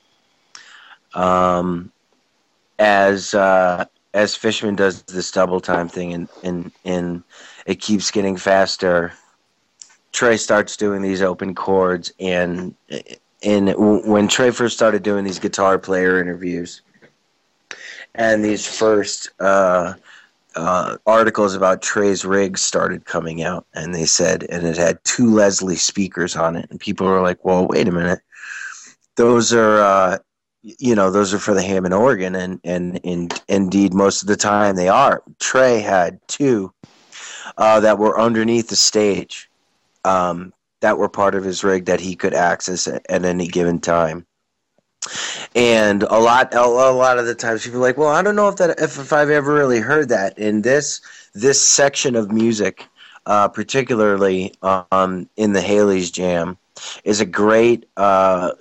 Um, 1.15 1.91
as 2.81 3.35
uh, 3.35 3.85
as 4.15 4.35
Fishman 4.35 4.75
does 4.75 5.03
this 5.03 5.31
double 5.31 5.61
time 5.61 5.89
thing 5.89 6.13
and 6.15 6.29
and 6.43 6.73
and 6.85 7.23
it 7.67 7.81
keeps 7.81 8.11
getting 8.11 8.37
faster. 8.37 9.13
Trey 10.13 10.37
starts 10.39 10.77
doing 10.77 11.03
these 11.03 11.23
open 11.23 11.55
chords 11.55 12.13
and 12.19 12.75
and 13.43 13.75
when 13.77 14.27
Trey 14.27 14.51
first 14.51 14.75
started 14.75 15.05
doing 15.05 15.25
these 15.25 15.39
guitar 15.39 15.79
player 15.79 16.21
interviews 16.21 16.83
and 18.17 18.45
these 18.45 18.67
first 18.67 19.31
uh, 19.39 19.95
uh, 20.57 20.97
articles 21.07 21.55
about 21.55 21.81
Trey's 21.81 22.25
rigs 22.25 22.61
started 22.61 23.05
coming 23.05 23.43
out 23.43 23.67
and 23.73 23.95
they 23.95 24.05
said 24.07 24.45
and 24.51 24.67
it 24.67 24.77
had 24.77 24.99
two 25.05 25.33
Leslie 25.33 25.77
speakers 25.77 26.35
on 26.35 26.57
it 26.57 26.67
and 26.71 26.81
people 26.81 27.07
were 27.07 27.23
like, 27.23 27.45
well, 27.45 27.69
wait 27.69 27.87
a 27.87 27.93
minute, 27.93 28.21
those 29.17 29.53
are. 29.53 29.81
Uh, 29.81 30.19
you 30.63 30.95
know 30.95 31.11
those 31.11 31.33
are 31.33 31.39
for 31.39 31.55
the 31.55 31.63
Hammond 31.63 31.95
organ 31.95 32.35
and 32.35 32.61
and, 32.65 33.01
and 33.05 33.43
indeed 33.49 33.95
most 33.95 34.23
of 34.23 34.29
the 34.29 34.37
time 34.37 34.77
they 34.77 34.89
are. 34.89 35.23
Trey 35.39 35.81
had 35.81 36.21
two 36.29 36.73
uh, 37.57 37.81
that 37.81 37.99
were 37.99 38.21
underneath 38.21 38.69
the 38.69 38.77
stage 38.77 39.51
um, 40.05 40.53
that 40.81 40.99
were 40.99 41.09
part 41.09 41.35
of 41.35 41.45
his 41.45 41.65
rig 41.65 41.87
that 41.87 42.01
he 42.01 42.15
could 42.15 42.35
access 42.35 42.87
at, 42.87 43.05
at 43.09 43.25
any 43.25 43.49
given 43.49 43.79
time. 43.81 44.27
And 45.55 46.03
a 46.03 46.19
lot 46.19 46.53
a, 46.55 46.61
a 46.61 46.93
lot 46.93 47.19
of 47.19 47.27
the 47.27 47.35
times 47.35 47.65
people 47.65 47.79
are 47.79 47.83
like 47.83 47.97
well 47.97 48.11
i 48.11 48.21
don't 48.23 48.37
know 48.37 48.49
if 48.49 48.57
that 48.57 48.79
if, 48.79 48.99
if 48.99 49.13
i've 49.13 49.31
ever 49.31 49.55
really 49.55 49.81
heard 49.81 50.11
that. 50.11 50.39
In 50.39 50.63
this 50.63 51.01
this 51.35 51.61
section 51.61 52.17
of 52.17 52.31
music 52.31 52.87
uh, 53.27 53.49
particularly 53.49 54.53
um, 54.63 55.29
in 55.37 55.53
the 55.53 55.61
Halley's 55.61 56.11
jam 56.11 56.59
is 57.05 57.21
a 57.21 57.27
great 57.27 57.87
uh, 57.97 58.53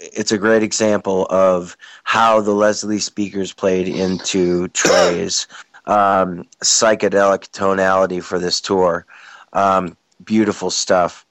it's 0.00 0.32
a 0.32 0.38
great 0.38 0.62
example 0.62 1.26
of 1.30 1.76
how 2.04 2.40
the 2.40 2.52
Leslie 2.52 2.98
speakers 2.98 3.52
played 3.52 3.86
into 3.86 4.68
Trey's 4.68 5.46
um, 5.86 6.46
psychedelic 6.62 7.50
tonality 7.52 8.20
for 8.20 8.38
this 8.38 8.60
tour. 8.60 9.06
Um, 9.52 9.96
beautiful 10.24 10.70
stuff. 10.70 11.26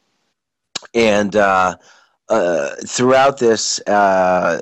And 0.93 1.35
uh, 1.35 1.77
uh, 2.29 2.75
throughout 2.85 3.39
this 3.39 3.79
uh, 3.87 4.61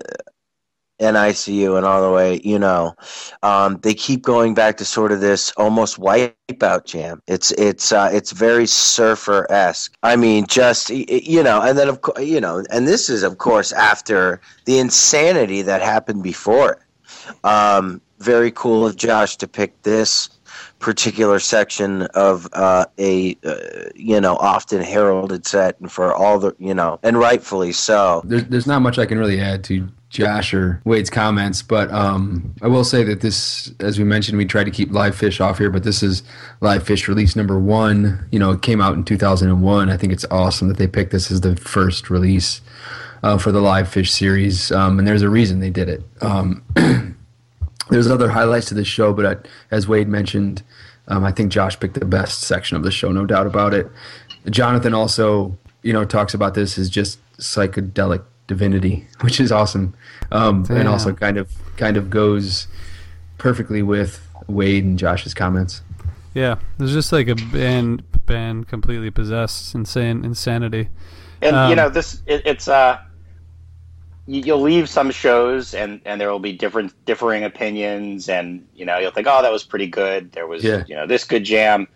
NICU 1.00 1.78
and 1.78 1.86
all 1.86 2.02
the 2.02 2.12
way, 2.12 2.42
you 2.44 2.58
know, 2.58 2.96
um, 3.44 3.78
they 3.84 3.94
keep 3.94 4.24
going 4.24 4.54
back 4.54 4.78
to 4.78 4.86
sort 4.86 5.12
of 5.12 5.22
this 5.22 5.52
almost 5.58 6.00
wipeout 6.00 6.86
jam. 6.86 7.22
It's 7.28 7.52
it's 7.52 7.92
uh, 7.92 8.10
it's 8.12 8.32
very 8.32 8.66
surfer 8.66 9.50
esque. 9.52 9.96
I 10.04 10.16
mean, 10.16 10.48
just 10.48 10.90
you 10.90 11.44
know, 11.44 11.62
and 11.62 11.78
then 11.78 11.90
of 11.90 12.02
course, 12.02 12.24
you 12.24 12.42
know, 12.42 12.64
and 12.72 12.88
this 12.88 13.10
is 13.10 13.24
of 13.24 13.38
course 13.38 13.72
after 13.72 14.42
the 14.66 14.80
insanity 14.80 15.62
that 15.64 15.82
happened 15.82 16.24
before. 16.24 16.86
Um, 17.44 18.02
very 18.20 18.52
cool 18.52 18.86
of 18.86 18.96
Josh 18.96 19.36
to 19.38 19.48
pick 19.48 19.80
this 19.84 20.30
particular 20.80 21.40
section 21.40 22.04
of 22.14 22.48
uh, 22.54 22.86
a 22.98 23.38
uh, 23.44 23.90
you 23.96 24.20
know 24.20 24.36
often 24.38 24.82
heralded 24.82 25.46
set, 25.46 25.80
and 25.80 25.92
for 25.92 26.14
all 26.14 26.40
the 26.40 26.56
you 26.58 26.74
know, 26.74 27.00
and 27.04 27.18
rightfully 27.18 27.72
so. 27.72 28.22
there's, 28.26 28.46
there's 28.46 28.68
not 28.68 28.82
much 28.82 28.98
I 28.98 29.06
can 29.06 29.20
really 29.20 29.40
add 29.40 29.64
to 29.66 29.88
Josh 30.10 30.54
or 30.54 30.82
Wade's 30.86 31.10
comments, 31.10 31.62
but 31.62 31.92
um, 31.92 32.54
I 32.62 32.68
will 32.68 32.86
say 32.86 33.04
that 33.04 33.20
this, 33.20 33.74
as 33.82 34.00
we 34.00 34.06
mentioned, 34.06 34.38
we 34.38 34.46
tried 34.46 34.64
to 34.64 34.72
keep 34.72 34.92
Live 34.92 35.16
Phish 35.16 35.42
off 35.42 35.58
here, 35.58 35.70
but 35.70 35.84
this 35.84 36.02
is 36.02 36.24
Live 36.62 36.84
Phish 36.84 37.08
release 37.08 37.36
number 37.36 37.60
one. 37.60 38.26
You 38.32 38.40
know, 38.40 38.52
it 38.52 38.62
came 38.62 38.80
out 38.80 38.94
in 38.94 39.04
2001. 39.04 39.90
I 39.90 39.98
think 39.98 40.14
it's 40.14 40.26
awesome 40.32 40.70
that 40.70 40.78
they 40.78 40.88
picked 40.88 41.12
this 41.12 41.30
as 41.30 41.42
the 41.42 41.58
first 41.58 42.10
release 42.10 42.62
uh, 43.22 43.38
for 43.38 43.52
the 43.52 43.60
Live 43.60 43.90
Phish 43.90 44.10
series, 44.10 44.72
um, 44.72 44.98
and 44.98 45.08
there's 45.08 45.24
a 45.24 45.30
reason 45.30 45.60
they 45.60 45.70
did 45.70 45.90
it. 45.90 46.04
Um, 46.22 46.64
there's 47.90 48.10
other 48.10 48.30
highlights 48.30 48.68
to 48.68 48.76
this 48.76 48.88
show, 48.88 49.14
but 49.14 49.26
uh, 49.26 49.36
as 49.72 49.90
Wade 49.90 50.08
mentioned, 50.08 50.64
um, 51.10 51.26
I 51.26 51.34
think 51.34 51.52
Josh 51.52 51.78
picked 51.78 51.96
the 51.96 52.06
best 52.06 52.42
section 52.42 52.78
of 52.78 52.84
the 52.84 52.92
show, 52.92 53.12
no 53.12 53.26
doubt 53.26 53.48
about 53.48 53.74
it. 53.74 53.90
Jonathan 54.50 54.94
also, 54.94 55.58
you 55.82 55.92
know, 55.92 56.06
talks 56.06 56.34
about 56.34 56.54
this 56.54 56.78
as 56.78 56.90
just 56.90 57.20
psychedelic 57.38 58.24
divinity, 58.48 59.08
which 59.22 59.40
is 59.40 59.52
awesome, 59.52 59.94
um, 60.32 60.66
and 60.70 60.88
also 60.88 61.14
kind 61.14 61.38
of 61.38 61.52
kind 61.78 61.98
of 61.98 62.10
goes 62.10 62.68
perfectly 63.38 63.82
with 63.84 64.26
Wade 64.48 64.84
and 64.84 64.98
Josh's 64.98 65.34
comments. 65.34 65.82
Yeah, 66.34 66.56
there's 66.78 66.94
just 66.94 67.12
like 67.12 67.28
a 67.28 67.36
band 67.36 68.04
band 68.26 68.68
completely 68.68 69.10
possessed, 69.12 69.74
insane 69.76 70.24
insanity. 70.26 70.90
And 71.42 71.56
Um, 71.56 71.70
you 71.70 71.76
know, 71.76 71.90
this 71.90 72.22
it, 72.26 72.42
it's 72.46 72.68
uh, 72.68 73.00
you, 74.28 74.42
you'll 74.42 74.62
leave 74.62 74.90
some 74.90 75.12
shows, 75.12 75.74
and 75.74 76.02
and 76.06 76.20
there 76.20 76.32
will 76.32 76.40
be 76.40 76.54
different 76.54 76.94
differing 77.06 77.44
opinions, 77.44 78.30
and 78.30 78.66
you 78.76 78.86
know, 78.86 78.98
you'll 78.98 79.12
think, 79.12 79.28
oh, 79.30 79.42
that 79.42 79.52
was 79.52 79.64
pretty 79.64 79.88
good. 79.88 80.32
There 80.32 80.48
was, 80.48 80.64
Yeah. 80.64 80.84
you 80.88 80.96
know, 80.96 81.08
this 81.08 81.24
good 81.24 81.44
jam. 81.44 81.88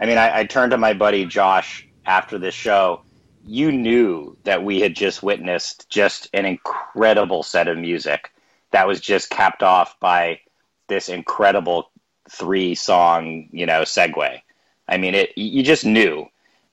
I 0.00 0.06
mean, 0.06 0.18
I, 0.18 0.40
I 0.40 0.44
turned 0.44 0.72
to 0.72 0.78
my 0.78 0.92
buddy 0.92 1.24
Josh 1.24 1.86
after 2.06 2.38
this 2.38 2.54
show. 2.54 3.00
You 3.46 3.72
knew 3.72 4.36
that 4.44 4.64
we 4.64 4.80
had 4.80 4.94
just 4.94 5.22
witnessed 5.22 5.88
just 5.88 6.28
an 6.32 6.46
incredible 6.46 7.42
set 7.42 7.68
of 7.68 7.76
music 7.76 8.32
that 8.70 8.86
was 8.86 9.00
just 9.00 9.30
capped 9.30 9.62
off 9.62 9.98
by 10.00 10.40
this 10.88 11.08
incredible 11.08 11.90
three 12.30 12.74
song, 12.74 13.48
you 13.52 13.66
know, 13.66 13.82
segue. 13.82 14.40
I 14.88 14.96
mean, 14.96 15.14
it 15.14 15.36
you 15.36 15.62
just 15.62 15.84
knew. 15.84 16.26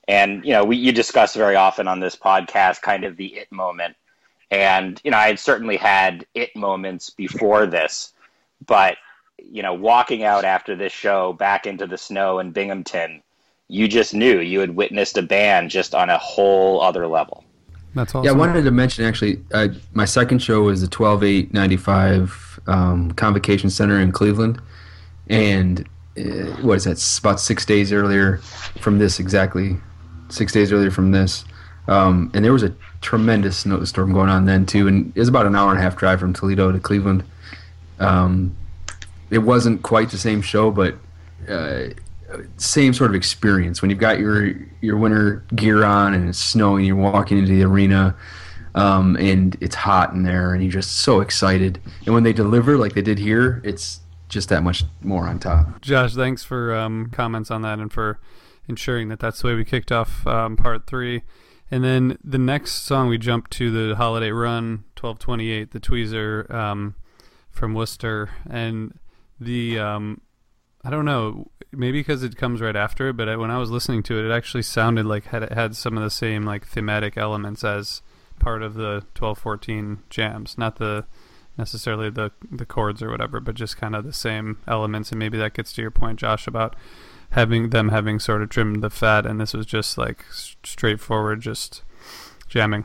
And, 0.08 0.44
you 0.44 0.52
know, 0.52 0.64
we 0.64 0.76
you 0.76 0.92
discuss 0.92 1.34
very 1.34 1.56
often 1.56 1.88
on 1.88 2.00
this 2.00 2.16
podcast 2.16 2.82
kind 2.82 3.04
of 3.04 3.16
the 3.16 3.36
it 3.36 3.52
moment. 3.52 3.96
And, 4.50 5.00
you 5.04 5.10
know, 5.10 5.16
I 5.16 5.28
had 5.28 5.38
certainly 5.38 5.76
had 5.76 6.26
it 6.34 6.54
moments 6.56 7.10
before 7.10 7.66
this, 7.66 8.12
but 8.66 8.96
you 9.38 9.62
know, 9.62 9.74
walking 9.74 10.24
out 10.24 10.44
after 10.44 10.76
this 10.76 10.92
show 10.92 11.32
back 11.32 11.66
into 11.66 11.86
the 11.86 11.98
snow 11.98 12.38
in 12.38 12.52
Binghamton, 12.52 13.22
you 13.68 13.88
just 13.88 14.14
knew 14.14 14.40
you 14.40 14.60
had 14.60 14.76
witnessed 14.76 15.16
a 15.16 15.22
band 15.22 15.70
just 15.70 15.94
on 15.94 16.10
a 16.10 16.18
whole 16.18 16.80
other 16.80 17.06
level. 17.06 17.44
That's 17.94 18.14
awesome. 18.14 18.24
Yeah, 18.24 18.32
I 18.32 18.34
wanted 18.34 18.62
to 18.62 18.70
mention 18.70 19.04
actually, 19.04 19.42
uh, 19.52 19.68
my 19.92 20.04
second 20.04 20.40
show 20.40 20.62
was 20.62 20.80
the 20.80 20.88
12 20.88 21.24
8 21.24 21.54
95 21.54 22.60
um, 22.66 23.12
Convocation 23.12 23.70
Center 23.70 24.00
in 24.00 24.12
Cleveland. 24.12 24.60
And 25.28 25.88
uh, 26.16 26.56
what 26.62 26.76
is 26.76 26.84
that? 26.84 26.92
It's 26.92 27.18
about 27.18 27.40
six 27.40 27.64
days 27.64 27.92
earlier 27.92 28.38
from 28.80 28.98
this, 28.98 29.20
exactly. 29.20 29.76
Six 30.28 30.52
days 30.52 30.72
earlier 30.72 30.90
from 30.90 31.12
this. 31.12 31.44
Um, 31.88 32.30
and 32.32 32.44
there 32.44 32.52
was 32.52 32.62
a 32.62 32.74
tremendous 33.00 33.58
snowstorm 33.58 34.12
going 34.12 34.28
on 34.28 34.46
then, 34.46 34.66
too. 34.66 34.88
And 34.88 35.12
it 35.14 35.18
was 35.18 35.28
about 35.28 35.46
an 35.46 35.56
hour 35.56 35.70
and 35.70 35.78
a 35.78 35.82
half 35.82 35.96
drive 35.96 36.20
from 36.20 36.32
Toledo 36.32 36.72
to 36.72 36.78
Cleveland. 36.78 37.24
Um, 37.98 38.56
it 39.30 39.38
wasn't 39.38 39.82
quite 39.82 40.10
the 40.10 40.18
same 40.18 40.42
show, 40.42 40.70
but 40.70 40.94
uh, 41.48 41.88
same 42.56 42.92
sort 42.94 43.10
of 43.10 43.14
experience. 43.14 43.82
When 43.82 43.90
you've 43.90 44.00
got 44.00 44.18
your 44.18 44.52
your 44.80 44.96
winter 44.96 45.44
gear 45.54 45.84
on 45.84 46.14
and 46.14 46.28
it's 46.28 46.38
snowing 46.38 46.84
you're 46.84 46.96
walking 46.96 47.38
into 47.38 47.50
the 47.50 47.62
arena 47.62 48.16
um, 48.74 49.16
and 49.16 49.56
it's 49.60 49.74
hot 49.74 50.12
in 50.12 50.22
there 50.22 50.54
and 50.54 50.62
you're 50.62 50.72
just 50.72 50.98
so 50.98 51.20
excited. 51.20 51.80
And 52.06 52.14
when 52.14 52.22
they 52.22 52.32
deliver 52.32 52.76
like 52.76 52.94
they 52.94 53.02
did 53.02 53.18
here 53.18 53.60
it's 53.64 54.00
just 54.28 54.48
that 54.48 54.62
much 54.62 54.84
more 55.02 55.26
on 55.28 55.38
top. 55.38 55.80
Josh, 55.82 56.14
thanks 56.14 56.42
for 56.42 56.74
um, 56.74 57.10
comments 57.12 57.50
on 57.50 57.62
that 57.62 57.78
and 57.78 57.92
for 57.92 58.18
ensuring 58.66 59.08
that 59.08 59.20
that's 59.20 59.42
the 59.42 59.48
way 59.48 59.54
we 59.54 59.64
kicked 59.64 59.92
off 59.92 60.26
um, 60.26 60.56
part 60.56 60.86
three. 60.86 61.22
And 61.70 61.82
then 61.82 62.18
the 62.22 62.38
next 62.38 62.82
song 62.82 63.08
we 63.08 63.18
jumped 63.18 63.50
to 63.52 63.70
the 63.70 63.96
Holiday 63.96 64.30
Run 64.30 64.84
1228, 65.00 65.70
the 65.70 65.80
Tweezer 65.80 66.50
um, 66.52 66.94
from 67.50 67.74
Worcester, 67.74 68.30
and 68.48 68.98
the 69.40 69.78
um, 69.78 70.20
I 70.84 70.90
don't 70.90 71.04
know, 71.04 71.50
maybe 71.72 72.00
because 72.00 72.22
it 72.22 72.36
comes 72.36 72.60
right 72.60 72.76
after 72.76 73.12
but 73.12 73.28
I, 73.28 73.36
when 73.36 73.50
I 73.50 73.58
was 73.58 73.70
listening 73.70 74.02
to 74.04 74.18
it, 74.18 74.26
it 74.26 74.32
actually 74.32 74.62
sounded 74.62 75.06
like 75.06 75.26
had 75.26 75.42
it 75.42 75.52
had 75.52 75.74
some 75.76 75.96
of 75.96 76.04
the 76.04 76.10
same 76.10 76.44
like 76.44 76.66
thematic 76.66 77.16
elements 77.16 77.64
as 77.64 78.02
part 78.38 78.62
of 78.62 78.74
the 78.74 79.04
1214 79.18 80.00
jams, 80.10 80.58
not 80.58 80.76
the 80.76 81.06
necessarily 81.56 82.10
the 82.10 82.32
the 82.50 82.66
chords 82.66 83.02
or 83.02 83.10
whatever, 83.10 83.40
but 83.40 83.54
just 83.54 83.76
kind 83.76 83.94
of 83.94 84.04
the 84.04 84.12
same 84.12 84.58
elements. 84.66 85.10
And 85.10 85.18
maybe 85.18 85.38
that 85.38 85.54
gets 85.54 85.72
to 85.74 85.82
your 85.82 85.90
point, 85.90 86.18
Josh, 86.18 86.46
about 86.46 86.76
having 87.30 87.70
them 87.70 87.88
having 87.88 88.18
sort 88.18 88.42
of 88.42 88.50
trimmed 88.50 88.82
the 88.82 88.90
fat, 88.90 89.26
and 89.26 89.40
this 89.40 89.54
was 89.54 89.66
just 89.66 89.96
like 89.96 90.24
straightforward, 90.30 91.40
just 91.40 91.82
jamming. 92.48 92.84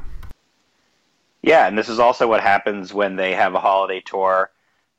Yeah, 1.42 1.68
and 1.68 1.78
this 1.78 1.90
is 1.90 2.00
also 2.00 2.28
what 2.28 2.42
happens 2.42 2.94
when 2.94 3.16
they 3.16 3.34
have 3.34 3.54
a 3.56 3.60
holiday 3.60 4.02
tour 4.02 4.52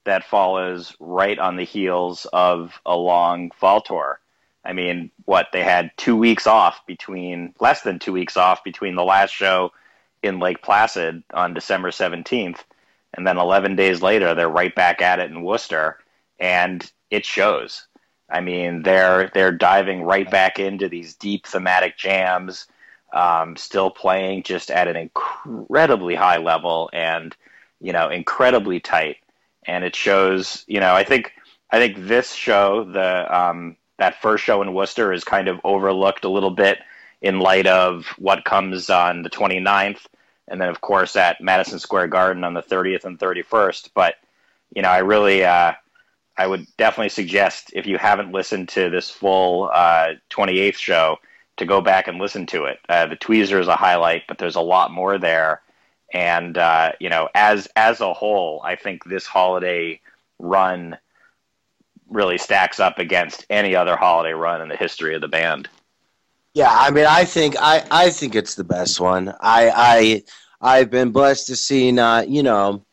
that 0.09 0.25
follows 0.25 0.97
right 0.99 1.39
on 1.39 1.57
the 1.57 1.65
heels 1.65 2.27
of 2.33 2.81
a 2.85 2.97
long 2.97 3.51
fall 3.53 3.81
tour. 3.81 4.21
I 4.65 4.73
mean, 4.73 5.11
what 5.25 5.49
they 5.53 5.63
had 5.63 5.93
two 5.97 6.17
weeks 6.17 6.47
off 6.47 6.87
between 6.87 7.55
less 7.61 7.83
than 7.83 7.99
two 7.99 8.13
weeks 8.13 8.37
off 8.37 8.65
between 8.65 8.97
the 8.97 9.05
last 9.05 9.31
show 9.31 9.73
in 10.23 10.41
Lake 10.41 10.63
Placid 10.63 11.23
on 11.33 11.55
December 11.55 11.91
17th, 11.91 12.59
and 13.15 13.27
then 13.27 13.39
11 13.39 13.77
days 13.77 14.03
later, 14.03 14.35
they're 14.35 14.49
right 14.49 14.75
back 14.75 15.01
at 15.01 15.21
it 15.21 15.31
in 15.31 15.43
Worcester, 15.43 15.99
and 16.39 16.91
it 17.11 17.25
shows. 17.25 17.87
I 18.31 18.41
mean, 18.41 18.83
they're 18.83 19.31
they're 19.33 19.53
diving 19.53 20.03
right 20.03 20.31
back 20.31 20.59
into 20.59 20.89
these 20.89 21.15
deep 21.15 21.47
thematic 21.47 21.97
jams, 21.97 22.67
um, 23.13 23.57
still 23.57 23.91
playing 23.91 24.43
just 24.43 24.71
at 24.71 24.89
an 24.89 24.97
incredibly 24.97 26.15
high 26.15 26.37
level 26.37 26.91
and 26.93 27.35
you 27.81 27.93
know 27.93 28.11
incredibly 28.11 28.81
tight. 28.81 29.17
And 29.69 29.85
it 29.85 29.95
shows. 29.95 30.65
You 30.67 30.81
know, 30.81 30.95
I 30.95 31.05
think 31.05 31.33
I 31.71 31.79
think 31.79 32.09
this 32.09 32.33
show, 32.33 32.85
the 32.85 33.39
um, 33.39 33.77
that 33.99 34.21
first 34.21 34.43
show 34.43 34.63
in 34.63 34.75
Worcester, 34.75 35.13
is 35.13 35.25
kind 35.25 35.49
of 35.49 35.61
overlooked 35.63 36.25
a 36.25 36.29
little 36.29 36.51
bit 36.51 36.79
in 37.23 37.39
light 37.41 37.67
of 37.67 38.07
what 38.19 38.45
comes 38.45 38.91
on 38.91 39.23
the 39.23 39.31
29th, 39.31 40.07
and 40.49 40.61
then 40.61 40.69
of 40.69 40.81
course 40.81 41.17
at 41.17 41.41
Madison 41.41 41.79
Square 41.79 42.09
Garden 42.09 42.45
on 42.45 42.55
the 42.55 42.63
30th 42.63 43.05
and 43.05 43.19
31st. 43.19 43.91
But 43.95 44.15
you 44.75 44.83
know, 44.83 44.91
I 44.91 44.99
really. 44.99 45.45
Uh, 45.45 45.75
I 46.39 46.47
would 46.47 46.67
definitely 46.77 47.09
suggest 47.09 47.73
if 47.75 47.85
you 47.85 47.99
haven't 47.99 48.31
listened 48.31 48.69
to 48.71 48.89
this 48.91 49.11
full 49.11 49.71
uh, 49.75 50.11
28th 50.31 50.77
show 50.77 51.19
to 51.57 51.67
go 51.67 51.81
back 51.81 52.07
and 52.07 52.19
listen 52.19 52.47
to 52.47 52.65
it. 52.65 52.79
Uh, 52.89 53.07
the 53.07 53.17
Tweezer 53.17 53.61
is 53.61 53.67
a 53.67 53.75
highlight, 53.75 54.23
but 54.29 54.39
there's 54.39 54.55
a 54.55 54.61
lot 54.61 54.93
more 54.93 55.19
there. 55.19 55.61
And 56.13 56.57
uh, 56.57 56.93
you 57.01 57.11
know, 57.11 57.29
as 57.35 57.69
as 57.77 58.01
a 58.01 58.15
whole, 58.15 58.63
I 58.65 58.77
think 58.77 59.05
this 59.05 59.27
holiday 59.27 60.01
run 60.39 60.97
really 62.09 62.39
stacks 62.39 62.81
up 62.81 62.99
against 62.99 63.45
any 63.51 63.75
other 63.75 63.97
holiday 63.97 64.33
run 64.33 64.63
in 64.63 64.69
the 64.69 64.77
history 64.77 65.15
of 65.15 65.21
the 65.21 65.29
band. 65.29 65.69
Yeah, 66.55 66.71
I 66.71 66.91
mean, 66.91 67.05
I 67.07 67.25
think 67.25 67.57
I, 67.61 67.85
I 67.91 68.11
think 68.11 68.35
it's 68.35 68.55
the 68.55 68.65
best 68.65 69.01
one. 69.01 69.29
I 69.41 69.71
I 69.71 70.23
I've 70.61 70.91
been 70.91 71.11
blessed 71.11 71.47
to 71.49 71.57
see 71.57 71.93
not 71.93 72.29
you 72.29 72.43
know. 72.43 72.85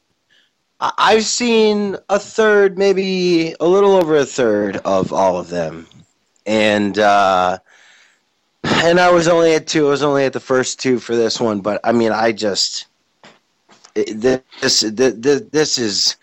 I've 0.80 1.24
seen 1.24 1.96
a 2.10 2.20
third, 2.20 2.78
maybe 2.78 3.56
a 3.62 3.66
little 3.66 3.96
over 3.96 4.18
a 4.18 4.26
third 4.26 4.76
of 4.78 5.14
all 5.14 5.38
of 5.38 5.48
them, 5.48 5.88
and 6.46 7.00
uh, 7.00 7.60
and 8.64 9.00
I 9.00 9.10
was 9.12 9.30
only 9.30 9.56
at 9.56 9.68
two. 9.68 9.88
I 9.88 9.90
was 9.90 10.04
only 10.04 10.26
at 10.26 10.34
the 10.34 10.40
first 10.42 10.80
two 10.80 11.00
for 11.00 11.16
this 11.16 11.40
one, 11.40 11.62
but 11.62 11.80
I 11.84 11.94
mean, 11.94 12.12
I 12.12 12.34
just 12.34 12.88
this 13.96 14.82
this 14.82 14.82
this 15.52 15.78
is 15.78 16.16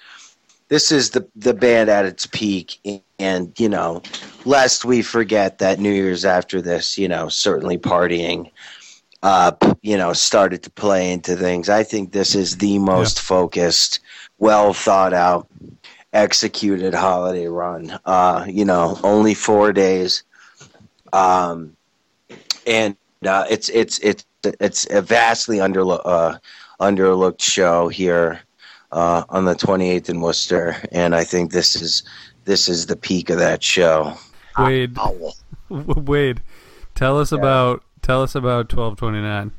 this 0.69 0.93
is 0.93 1.11
the 1.11 1.27
the 1.35 1.55
band 1.55 1.91
at 1.91 2.05
its 2.05 2.27
peak, 2.27 2.79
and 3.19 3.59
you 3.59 3.69
know, 3.69 4.03
lest 4.45 4.85
we 4.85 5.03
forget 5.03 5.59
that 5.59 5.81
New 5.81 5.93
Year's 5.93 6.25
after 6.25 6.61
this, 6.61 6.99
you 6.99 7.09
know, 7.09 7.29
certainly 7.29 7.79
partying. 7.79 8.51
Uh, 9.23 9.53
you 9.83 9.97
know, 9.97 10.13
started 10.13 10.65
to 10.65 10.71
play 10.71 11.13
into 11.13 11.37
things. 11.37 11.69
I 11.69 11.85
think 11.85 12.11
this 12.11 12.35
is 12.35 12.57
the 12.57 12.81
most 12.81 13.21
focused, 13.21 14.01
well 14.39 14.73
thought 14.73 15.13
out, 15.13 15.47
executed 16.13 16.93
holiday 16.93 17.47
run. 17.47 18.01
Uh, 18.05 18.45
you 18.49 18.65
know, 18.65 18.99
only 19.05 19.35
four 19.35 19.73
days, 19.73 20.25
um, 21.13 21.77
and 22.67 22.97
uh, 23.25 23.45
it's 23.49 23.69
it's 23.69 24.01
it's 24.01 24.25
it's 24.45 24.91
a 24.91 25.01
vastly 25.01 25.61
under 25.61 25.89
uh, 25.89 26.39
underlooked 26.81 27.43
show 27.43 27.89
here 27.89 28.41
uh, 28.93 29.25
on 29.29 29.45
the 29.45 29.55
28th 29.55 30.09
in 30.09 30.21
Worcester, 30.21 30.77
and 30.93 31.15
I 31.15 31.25
think 31.25 31.53
this 31.53 31.77
is 31.77 32.03
this 32.45 32.69
is 32.69 32.87
the 32.87 32.97
peak 32.97 33.31
of 33.31 33.39
that 33.39 33.63
show. 33.63 34.15
Wade, 34.59 34.97
Ow. 34.99 35.33
Wade, 35.71 36.43
tell 36.95 37.19
us 37.19 37.33
about 37.33 37.83
tell 38.03 38.23
us 38.23 38.35
about 38.35 38.73
1229. 38.73 39.53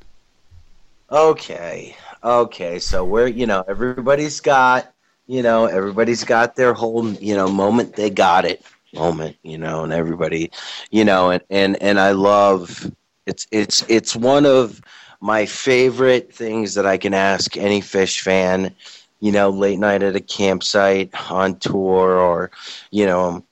Okay, 1.11 1.95
okay. 2.23 2.79
So 2.79 3.03
we're 3.03 3.27
you 3.27 3.45
know 3.45 3.63
everybody's 3.67 4.39
got 4.39 4.93
you 5.27 5.41
know 5.41 5.65
everybody's 5.65 6.23
got 6.23 6.55
their 6.55 6.73
whole 6.73 7.07
you 7.13 7.35
know 7.35 7.47
moment 7.47 7.95
they 7.95 8.09
got 8.09 8.45
it 8.45 8.63
moment 8.93 9.35
you 9.41 9.57
know 9.57 9.83
and 9.83 9.91
everybody 9.91 10.51
you 10.91 11.03
know 11.03 11.31
and 11.31 11.41
and 11.49 11.81
and 11.81 11.99
I 11.99 12.11
love 12.11 12.91
it's 13.25 13.47
it's 13.51 13.83
it's 13.87 14.15
one 14.15 14.45
of 14.45 14.81
my 15.23 15.45
favorite 15.45 16.33
things 16.33 16.75
that 16.75 16.85
I 16.85 16.97
can 16.97 17.13
ask 17.13 17.57
any 17.57 17.81
Phish 17.81 18.21
fan 18.21 18.75
you 19.19 19.31
know 19.31 19.49
late 19.49 19.79
night 19.79 20.03
at 20.03 20.15
a 20.15 20.21
campsite 20.21 21.09
on 21.31 21.55
tour 21.59 22.17
or 22.17 22.51
you 22.91 23.05
know 23.05 23.43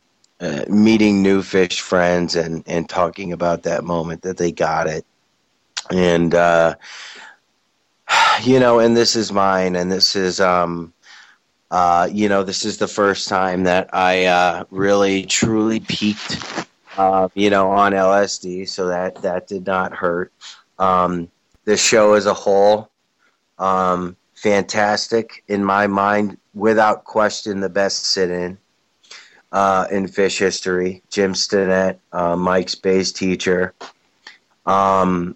uh, 0.42 0.66
meeting 0.68 1.24
new 1.24 1.42
Phish 1.42 1.80
friends 1.80 2.36
and 2.36 2.64
and 2.68 2.90
talking 2.90 3.32
about 3.32 3.64
that 3.64 3.84
moment 3.84 4.24
that 4.24 4.38
they 4.38 4.52
got 4.52 4.88
it 4.88 5.06
and 5.90 6.36
uh 6.36 6.76
you 8.44 8.60
know, 8.60 8.80
and 8.80 8.96
this 8.96 9.16
is 9.16 9.32
mine, 9.32 9.76
and 9.76 9.92
this 9.92 10.16
is, 10.16 10.40
um, 10.40 10.94
uh, 11.70 12.10
you 12.12 12.28
know, 12.28 12.44
this 12.44 12.66
is 12.66 12.78
the 12.78 12.88
first 12.88 13.28
time 13.28 13.64
that 13.64 13.94
I 13.94 14.26
uh, 14.26 14.66
really 14.72 15.24
truly 15.26 15.80
peaked, 15.80 16.68
uh, 16.98 17.30
you 17.34 17.50
know, 17.50 17.72
on 17.72 17.94
LSD. 17.94 18.68
So 18.68 18.88
that 18.88 19.22
that 19.22 19.48
did 19.48 19.66
not 19.66 19.94
hurt. 19.94 20.32
Um, 20.80 21.30
the 21.66 21.78
show 21.78 22.14
as 22.14 22.26
a 22.26 22.34
whole, 22.34 22.90
um, 23.60 24.16
fantastic 24.36 25.44
in 25.48 25.64
my 25.64 25.88
mind, 25.88 26.38
without 26.54 27.04
question, 27.04 27.60
the 27.60 27.70
best 27.70 28.06
sit-in 28.06 28.58
uh, 29.52 29.88
in 29.92 30.08
Phish 30.08 30.40
history. 30.40 31.02
Jim 31.10 31.34
Stinnett, 31.34 32.00
uh, 32.12 32.36
Mike's 32.36 32.76
bass 32.76 33.12
teacher. 33.12 33.74
Um, 34.66 35.36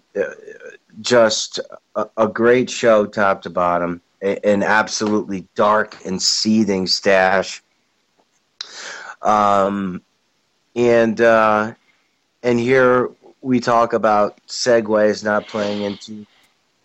just 1.00 1.58
a, 1.94 2.08
a 2.16 2.28
great 2.28 2.70
show, 2.70 3.06
top 3.06 3.42
to 3.42 3.50
bottom. 3.50 4.00
A, 4.22 4.44
an 4.46 4.62
absolutely 4.62 5.46
dark 5.54 5.96
and 6.04 6.20
seething 6.20 6.86
stash. 6.86 7.62
Um, 9.22 10.02
and 10.74 11.20
uh, 11.20 11.74
and 12.42 12.60
here 12.60 13.10
we 13.46 13.60
talk 13.60 13.92
about 13.92 14.40
segues 14.48 15.22
not 15.22 15.46
playing 15.46 15.82
into 15.82 16.26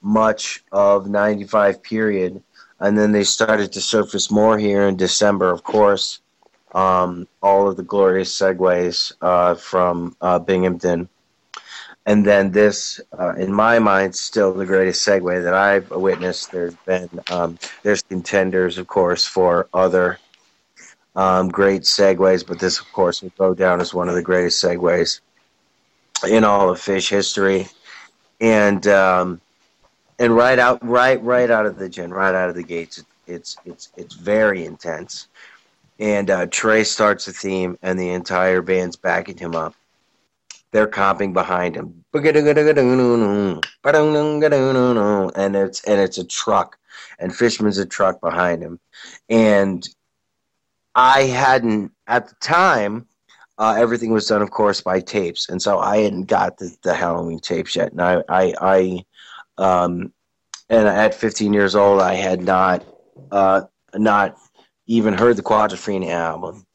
much 0.03 0.63
of 0.71 1.09
95 1.09 1.81
period 1.81 2.43
and 2.79 2.95
then 2.95 3.11
they 3.11 3.23
started 3.23 3.71
to 3.71 3.81
surface 3.81 4.29
more 4.29 4.59
here 4.59 4.83
in 4.83 4.95
december 4.95 5.49
of 5.49 5.63
course. 5.63 6.19
Um, 6.73 7.27
all 7.41 7.67
of 7.67 7.77
the 7.77 7.83
glorious 7.83 8.31
segues 8.39 9.11
uh, 9.21 9.55
from 9.55 10.15
uh, 10.21 10.39
binghamton. 10.39 11.09
And 12.05 12.25
then 12.25 12.51
this, 12.51 13.01
uh, 13.19 13.33
in 13.35 13.51
my 13.51 13.77
mind, 13.79 14.15
still 14.15 14.53
the 14.53 14.65
greatest 14.65 15.05
segue 15.05 15.43
that 15.43 15.53
I've 15.53 15.91
witnessed. 15.91 16.51
There's 16.51 16.75
been 16.85 17.09
um, 17.29 17.59
there's 17.83 18.01
contenders, 18.03 18.77
of 18.77 18.87
course, 18.87 19.25
for 19.25 19.67
other 19.73 20.17
um, 21.15 21.49
great 21.49 21.81
segues, 21.81 22.47
but 22.47 22.57
this, 22.57 22.79
of 22.79 22.91
course, 22.93 23.21
will 23.21 23.33
go 23.37 23.53
down 23.53 23.81
as 23.81 23.93
one 23.93 24.07
of 24.07 24.15
the 24.15 24.23
greatest 24.23 24.63
segues 24.63 25.19
in 26.23 26.43
all 26.43 26.69
of 26.69 26.79
Phish 26.79 27.09
history. 27.09 27.67
And 28.39 28.85
um, 28.87 29.41
and 30.19 30.35
right 30.35 30.59
out, 30.59 30.85
right, 30.87 31.21
right 31.23 31.49
out 31.49 31.65
of 31.65 31.77
the 31.77 31.89
gin, 31.89 32.11
right 32.11 32.35
out 32.35 32.49
of 32.49 32.55
the 32.55 32.63
gates, 32.63 33.03
it's 33.27 33.57
it's 33.65 33.89
it's 33.97 34.15
very 34.15 34.65
intense. 34.65 35.27
And 35.99 36.31
uh, 36.31 36.47
Trey 36.47 36.83
starts 36.83 37.25
the 37.25 37.33
theme, 37.33 37.77
and 37.83 37.99
the 37.99 38.09
entire 38.09 38.61
band's 38.61 38.95
backing 38.95 39.37
him 39.37 39.55
up 39.55 39.75
they're 40.71 40.87
comping 40.87 41.33
behind 41.33 41.75
him. 41.75 42.03
And 42.13 42.25
it's 45.55 45.83
and 45.83 45.99
it's 45.99 46.17
a 46.17 46.23
truck. 46.23 46.77
And 47.19 47.35
Fishman's 47.35 47.77
a 47.77 47.85
truck 47.85 48.21
behind 48.21 48.63
him. 48.63 48.79
And 49.29 49.87
I 50.95 51.23
hadn't 51.23 51.91
at 52.07 52.29
the 52.29 52.35
time 52.35 53.05
uh, 53.61 53.75
everything 53.77 54.11
was 54.11 54.25
done, 54.25 54.41
of 54.41 54.49
course, 54.49 54.81
by 54.81 54.99
tapes, 54.99 55.47
and 55.47 55.61
so 55.61 55.77
I 55.77 55.97
hadn't 55.97 56.25
got 56.25 56.57
the, 56.57 56.75
the 56.81 56.95
Halloween 56.95 57.39
tapes 57.39 57.75
yet, 57.75 57.91
and 57.91 58.01
I, 58.01 58.23
I, 58.27 58.53
I 58.59 59.05
um, 59.59 60.11
and 60.67 60.87
at 60.87 61.13
15 61.13 61.53
years 61.53 61.75
old, 61.75 62.01
I 62.01 62.15
had 62.15 62.41
not, 62.41 62.83
uh, 63.29 63.61
not 63.93 64.35
even 64.87 65.13
heard 65.13 65.37
the 65.37 65.43
Quadrophenia 65.43 66.09
album. 66.09 66.65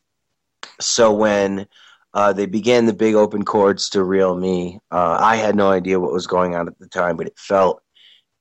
So 0.78 1.12
when 1.12 1.66
uh, 2.14 2.32
they 2.32 2.46
began 2.46 2.86
the 2.86 2.92
big 2.92 3.16
open 3.16 3.44
chords 3.44 3.90
to 3.90 4.04
"Real 4.04 4.36
Me," 4.36 4.78
uh, 4.92 5.18
I 5.18 5.36
had 5.36 5.56
no 5.56 5.70
idea 5.70 5.98
what 5.98 6.12
was 6.12 6.28
going 6.28 6.54
on 6.54 6.68
at 6.68 6.78
the 6.78 6.86
time, 6.86 7.16
but 7.16 7.26
it 7.26 7.36
felt, 7.36 7.82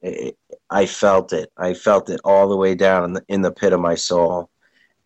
it, 0.04 0.38
I 0.70 0.86
felt 0.86 1.34
it. 1.34 1.52
I 1.58 1.74
felt 1.74 2.12
it 2.12 2.22
all 2.24 2.48
the 2.48 2.58
way 2.58 2.76
down 2.76 3.06
in 3.06 3.14
the, 3.14 3.24
in 3.28 3.42
the 3.42 3.52
pit 3.52 3.74
of 3.74 3.80
my 3.80 3.96
soul 3.96 4.52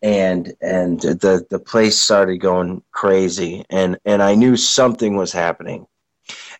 and 0.02 0.52
and 0.60 1.00
the 1.00 1.46
the 1.50 1.58
place 1.58 1.98
started 1.98 2.38
going 2.38 2.82
crazy 2.90 3.64
and 3.70 3.98
and 4.04 4.22
I 4.22 4.34
knew 4.34 4.56
something 4.56 5.16
was 5.16 5.32
happening. 5.32 5.86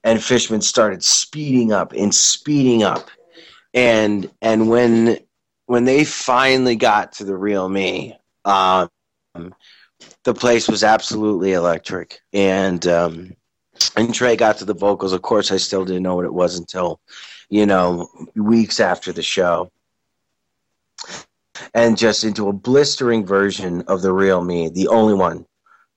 And 0.03 0.23
Fishman 0.23 0.63
started 0.63 1.05
speeding 1.05 1.73
up 1.73 1.93
and 1.93 2.15
speeding 2.15 2.83
up. 2.83 3.11
And 3.73 4.31
and 4.43 4.69
when 4.69 5.19
when 5.67 5.85
they 5.85 6.05
finally 6.05 6.77
got 6.77 7.13
to 7.13 7.25
the 7.25 7.37
real 7.37 7.69
me 7.69 8.19
um 8.45 8.89
the 10.25 10.35
place 10.35 10.69
was 10.69 10.85
absolutely 10.85 11.53
electric. 11.53 12.21
And 12.33 12.87
um 12.87 13.37
and 13.97 14.15
Trey 14.15 14.37
got 14.37 14.59
to 14.59 14.67
the 14.67 14.75
vocals 14.75 15.15
of 15.15 15.23
course 15.23 15.51
I 15.51 15.57
still 15.57 15.85
didn't 15.85 16.03
know 16.03 16.17
what 16.17 16.27
it 16.27 16.35
was 16.35 16.59
until 16.59 17.01
you 17.49 17.65
know 17.65 18.09
weeks 18.35 18.81
after 18.81 19.13
the 19.13 19.23
show 19.23 19.71
and 21.75 21.97
just 21.97 22.25
into 22.25 22.49
a 22.49 22.53
blistering 22.53 23.25
version 23.25 23.83
of 23.83 24.03
the 24.03 24.13
real 24.13 24.43
me, 24.43 24.69
the 24.69 24.89
only 24.89 25.15
one 25.15 25.47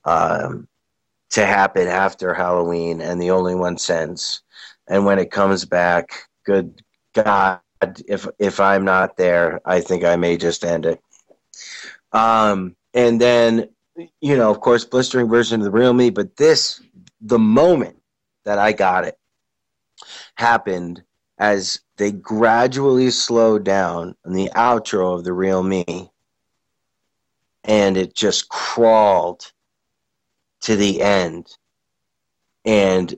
um, 0.06 0.68
to 1.32 1.46
happen 1.46 1.88
after 1.88 2.34
Halloween, 2.34 3.02
and 3.02 3.22
the 3.22 3.32
only 3.32 3.56
one 3.56 3.78
since. 3.78 4.42
And 4.88 5.06
when 5.06 5.20
it 5.20 5.32
comes 5.32 5.66
back, 5.66 6.28
good 6.46 6.82
God, 7.14 7.60
if 8.08 8.28
if 8.40 8.60
I'm 8.60 8.86
not 8.86 9.18
there, 9.18 9.62
I 9.66 9.82
think 9.82 10.04
I 10.04 10.16
may 10.16 10.38
just 10.38 10.64
end 10.64 10.86
it. 10.86 11.00
Um, 12.12 12.76
and 12.94 13.20
then, 13.20 13.70
you 14.22 14.38
know, 14.38 14.52
of 14.52 14.60
course, 14.62 14.86
blistering 14.86 15.30
version 15.30 15.62
of 15.62 15.66
the 15.66 15.72
real 15.72 15.94
me, 15.94 16.10
but 16.10 16.38
this, 16.38 16.82
the 17.22 17.40
moment 17.40 17.98
that 18.46 18.60
I 18.60 18.72
got 18.72 19.06
it, 19.06 19.18
happened 20.36 21.04
as 21.38 21.80
they 21.98 22.12
gradually 22.12 23.12
slowed 23.12 23.64
down 23.64 24.16
in 24.26 24.34
the 24.34 24.50
outro 24.56 25.16
of 25.16 25.24
the 25.24 25.34
real 25.34 25.64
me. 25.64 26.10
And 27.64 27.96
it 27.96 28.14
just 28.14 28.50
crawled 28.50 29.52
to 30.62 30.76
the 30.76 31.02
end 31.02 31.56
and 32.66 33.16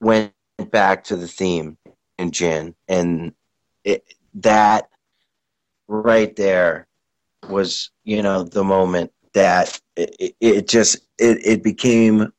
went 0.00 0.32
back 0.70 1.04
to 1.04 1.16
the 1.16 1.28
theme 1.28 1.76
in 2.18 2.32
Gin 2.32 2.74
and 2.88 3.32
it, 3.84 4.04
that 4.34 4.88
right 5.86 6.34
there 6.36 6.86
was 7.48 7.90
you 8.04 8.22
know 8.22 8.42
the 8.42 8.64
moment 8.64 9.12
that 9.32 9.80
it, 9.96 10.34
it 10.40 10.68
just 10.68 10.96
it, 11.18 11.38
it 11.44 11.62
became 11.62 12.32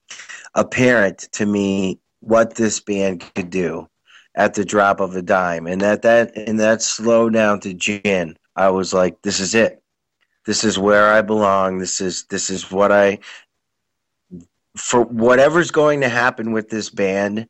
apparent 0.56 1.20
to 1.32 1.46
me 1.46 2.00
what 2.20 2.56
this 2.56 2.80
band 2.80 3.24
could 3.36 3.50
do 3.50 3.88
at 4.40 4.54
the 4.54 4.64
drop 4.64 5.02
of 5.02 5.18
a 5.18 5.22
dime. 5.22 5.68
And 5.68 5.82
that 5.82 6.02
that 6.04 6.36
and 6.36 6.60
that 6.62 6.82
slow 6.82 7.30
down 7.30 7.60
to 7.60 7.74
gin, 7.74 8.38
I 8.56 8.70
was 8.70 8.94
like, 8.94 9.22
this 9.22 9.42
is 9.42 9.54
it. 9.54 9.84
This 10.46 10.64
is 10.64 10.80
where 10.80 11.14
I 11.14 11.22
belong. 11.22 11.78
This 11.78 12.00
is 12.00 12.24
this 12.30 12.50
is 12.50 12.72
what 12.72 12.92
I 12.92 13.20
for 14.78 15.04
whatever's 15.04 15.72
going 15.72 16.00
to 16.02 16.10
happen 16.10 16.54
with 16.54 16.70
this 16.70 16.90
band 16.90 17.50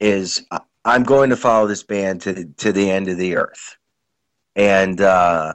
is 0.00 0.44
I'm 0.86 1.04
going 1.04 1.28
to 1.28 1.36
follow 1.36 1.68
this 1.68 1.82
band 1.82 2.22
to 2.22 2.46
to 2.56 2.72
the 2.72 2.90
end 2.90 3.08
of 3.08 3.18
the 3.18 3.36
earth. 3.36 3.76
And 4.56 5.02
uh 5.02 5.52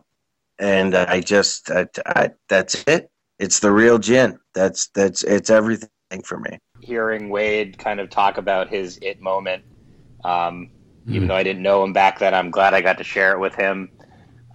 and 0.59 0.93
I 0.93 1.21
just 1.21 1.71
I, 1.71 1.87
I, 2.05 2.29
that's 2.47 2.83
it. 2.85 3.09
It's 3.39 3.59
the 3.59 3.71
real 3.71 3.97
gin. 3.97 4.37
That's 4.53 4.89
that's 4.89 5.23
it's 5.23 5.49
everything 5.49 5.89
for 6.23 6.39
me. 6.39 6.59
Hearing 6.81 7.29
Wade 7.29 7.79
kind 7.79 7.99
of 7.99 8.11
talk 8.11 8.37
about 8.37 8.69
his 8.69 8.99
it 9.01 9.19
moment 9.19 9.63
um, 10.23 10.69
mm. 11.07 11.15
Even 11.15 11.27
though 11.27 11.35
I 11.35 11.43
didn't 11.43 11.63
know 11.63 11.83
him 11.83 11.93
back 11.93 12.19
then, 12.19 12.33
I'm 12.33 12.51
glad 12.51 12.73
I 12.73 12.81
got 12.81 12.97
to 12.97 13.03
share 13.03 13.33
it 13.33 13.39
with 13.39 13.55
him 13.55 13.89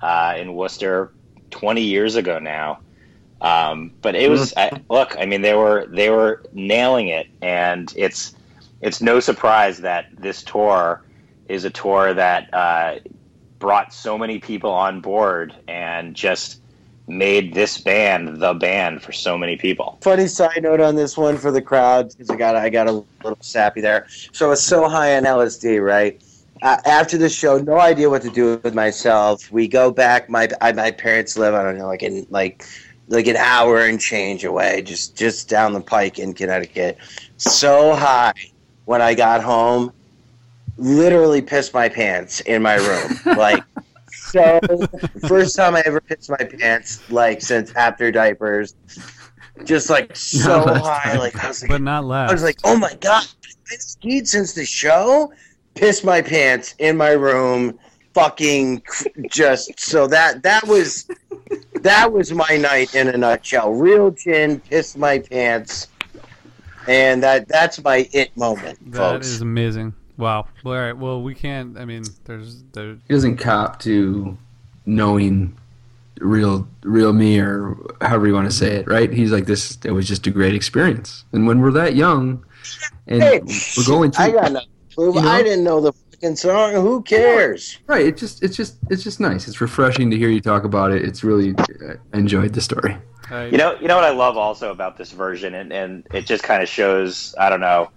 uh, 0.02 0.34
in 0.38 0.54
Worcester 0.54 1.12
20 1.50 1.82
years 1.82 2.16
ago 2.16 2.38
now. 2.38 2.80
Um, 3.40 3.92
but 4.00 4.14
it 4.14 4.30
was 4.30 4.54
I, 4.56 4.70
look. 4.88 5.16
I 5.18 5.26
mean, 5.26 5.42
they 5.42 5.54
were 5.54 5.86
they 5.86 6.08
were 6.08 6.42
nailing 6.54 7.08
it, 7.08 7.26
and 7.42 7.92
it's 7.94 8.34
it's 8.80 9.02
no 9.02 9.20
surprise 9.20 9.78
that 9.80 10.06
this 10.16 10.42
tour 10.42 11.02
is 11.48 11.64
a 11.64 11.70
tour 11.70 12.14
that 12.14 12.54
uh, 12.54 13.00
brought 13.58 13.92
so 13.92 14.16
many 14.16 14.38
people 14.38 14.70
on 14.70 15.00
board 15.00 15.54
and 15.68 16.14
just 16.14 16.62
made 17.06 17.54
this 17.54 17.78
band 17.78 18.40
the 18.40 18.54
band 18.54 19.02
for 19.02 19.12
so 19.12 19.36
many 19.36 19.56
people. 19.56 19.98
Funny 20.00 20.26
side 20.26 20.62
note 20.62 20.80
on 20.80 20.96
this 20.96 21.16
one 21.16 21.36
for 21.36 21.50
the 21.50 21.60
crowd 21.60 22.10
because 22.10 22.30
I 22.30 22.36
got 22.36 22.56
I 22.56 22.68
got 22.68 22.88
a 22.88 23.04
little 23.22 23.38
sappy 23.40 23.80
there. 23.80 24.06
So 24.32 24.50
it's 24.52 24.62
so 24.62 24.88
high 24.88 25.16
on 25.16 25.24
LSD, 25.24 25.84
right? 25.84 26.22
Uh, 26.62 26.78
after 26.86 27.18
the 27.18 27.28
show, 27.28 27.58
no 27.58 27.78
idea 27.78 28.08
what 28.08 28.22
to 28.22 28.30
do 28.30 28.58
with 28.62 28.74
myself. 28.74 29.50
We 29.52 29.68
go 29.68 29.90
back. 29.90 30.30
My 30.30 30.48
I, 30.60 30.72
my 30.72 30.90
parents 30.90 31.36
live 31.36 31.54
I 31.54 31.62
don't 31.62 31.76
know 31.76 31.86
like 31.86 32.02
in 32.02 32.26
like 32.30 32.64
like 33.08 33.26
an 33.26 33.36
hour 33.36 33.80
and 33.80 34.00
change 34.00 34.44
away, 34.44 34.82
just 34.82 35.16
just 35.16 35.48
down 35.48 35.72
the 35.72 35.80
pike 35.80 36.18
in 36.18 36.32
Connecticut. 36.32 36.96
So 37.36 37.94
high 37.94 38.32
when 38.86 39.02
I 39.02 39.14
got 39.14 39.42
home, 39.42 39.92
literally 40.76 41.42
pissed 41.42 41.74
my 41.74 41.88
pants 41.88 42.40
in 42.40 42.62
my 42.62 42.76
room, 42.76 43.18
like 43.36 43.62
so 44.34 44.60
first 45.28 45.56
time 45.56 45.76
I 45.76 45.82
ever 45.86 46.00
pissed 46.00 46.28
my 46.28 46.36
pants, 46.36 47.08
like 47.10 47.40
since 47.40 47.72
after 47.74 48.10
diapers, 48.10 48.74
just 49.64 49.88
like 49.90 50.16
so 50.16 50.66
high, 50.66 51.16
like 51.16 51.42
I 51.42 51.48
was 51.48 51.62
like, 51.62 51.70
but 51.70 51.82
not 51.82 52.04
last. 52.04 52.30
I 52.30 52.32
was 52.32 52.42
like, 52.42 52.58
oh 52.64 52.76
my 52.76 52.94
god, 53.00 53.26
been 53.70 53.78
skied 53.78 54.28
since 54.28 54.52
the 54.52 54.64
show. 54.64 55.32
Pissed 55.74 56.04
my 56.04 56.22
pants 56.22 56.74
in 56.78 56.96
my 56.96 57.10
room, 57.10 57.78
fucking 58.12 58.82
just 59.28 59.78
so 59.78 60.06
that 60.06 60.42
that 60.42 60.66
was 60.66 61.08
that 61.80 62.12
was 62.12 62.32
my 62.32 62.56
night 62.56 62.94
in 62.94 63.08
a 63.08 63.16
nutshell. 63.16 63.72
Real 63.72 64.10
gin, 64.10 64.60
pissed 64.60 64.96
my 64.96 65.18
pants, 65.18 65.88
and 66.88 67.22
that 67.22 67.48
that's 67.48 67.82
my 67.82 68.08
it 68.12 68.36
moment. 68.36 68.78
That 68.92 68.98
folks. 68.98 69.26
is 69.28 69.40
amazing. 69.40 69.94
Wow. 70.16 70.46
Well, 70.62 70.74
all 70.74 70.80
right. 70.80 70.96
Well, 70.96 71.22
we 71.22 71.34
can't. 71.34 71.76
I 71.78 71.84
mean, 71.84 72.04
there's 72.24 72.62
there. 72.72 72.94
He 73.08 73.14
doesn't 73.14 73.38
cop 73.38 73.80
to 73.80 74.36
knowing 74.86 75.56
real 76.20 76.68
real 76.82 77.12
me 77.12 77.40
or 77.40 77.76
however 78.00 78.26
you 78.26 78.34
want 78.34 78.48
to 78.50 78.56
say 78.56 78.76
it, 78.76 78.86
right? 78.86 79.12
He's 79.12 79.32
like 79.32 79.46
this. 79.46 79.78
It 79.84 79.90
was 79.90 80.06
just 80.06 80.26
a 80.26 80.30
great 80.30 80.54
experience, 80.54 81.24
and 81.32 81.46
when 81.46 81.60
we're 81.60 81.72
that 81.72 81.96
young, 81.96 82.44
and 83.06 83.22
Hey, 83.22 83.40
we're 83.76 83.86
going 83.86 84.12
I 84.16 84.30
through, 84.30 84.40
got 84.40 84.52
no 84.52 84.60
clue. 84.94 85.14
You 85.14 85.22
know? 85.22 85.28
I 85.28 85.42
didn't 85.42 85.64
know 85.64 85.80
the 85.80 85.92
fucking 85.92 86.36
song. 86.36 86.72
Who 86.74 87.02
cares? 87.02 87.78
right? 87.86 88.06
It 88.06 88.16
just 88.16 88.42
it's 88.42 88.56
just 88.56 88.76
it's 88.90 89.02
just 89.02 89.18
nice. 89.20 89.48
It's 89.48 89.60
refreshing 89.60 90.10
to 90.10 90.16
hear 90.16 90.28
you 90.28 90.40
talk 90.40 90.64
about 90.64 90.92
it. 90.92 91.02
It's 91.02 91.24
really 91.24 91.54
I 92.12 92.16
enjoyed 92.16 92.52
the 92.52 92.60
story. 92.60 92.96
I, 93.30 93.46
You 93.46 93.56
know, 93.58 93.74
you 93.80 93.88
know 93.88 93.96
what 93.96 94.04
I 94.04 94.10
love 94.10 94.36
also 94.36 94.70
about 94.70 94.96
this 94.98 95.10
version, 95.10 95.54
and, 95.54 95.72
and 95.72 96.06
it 96.12 96.26
just 96.26 96.44
kind 96.44 96.62
of 96.62 96.68
shows 96.68 97.34
I 97.40 97.48
don't 97.50 97.60
know 97.60 97.90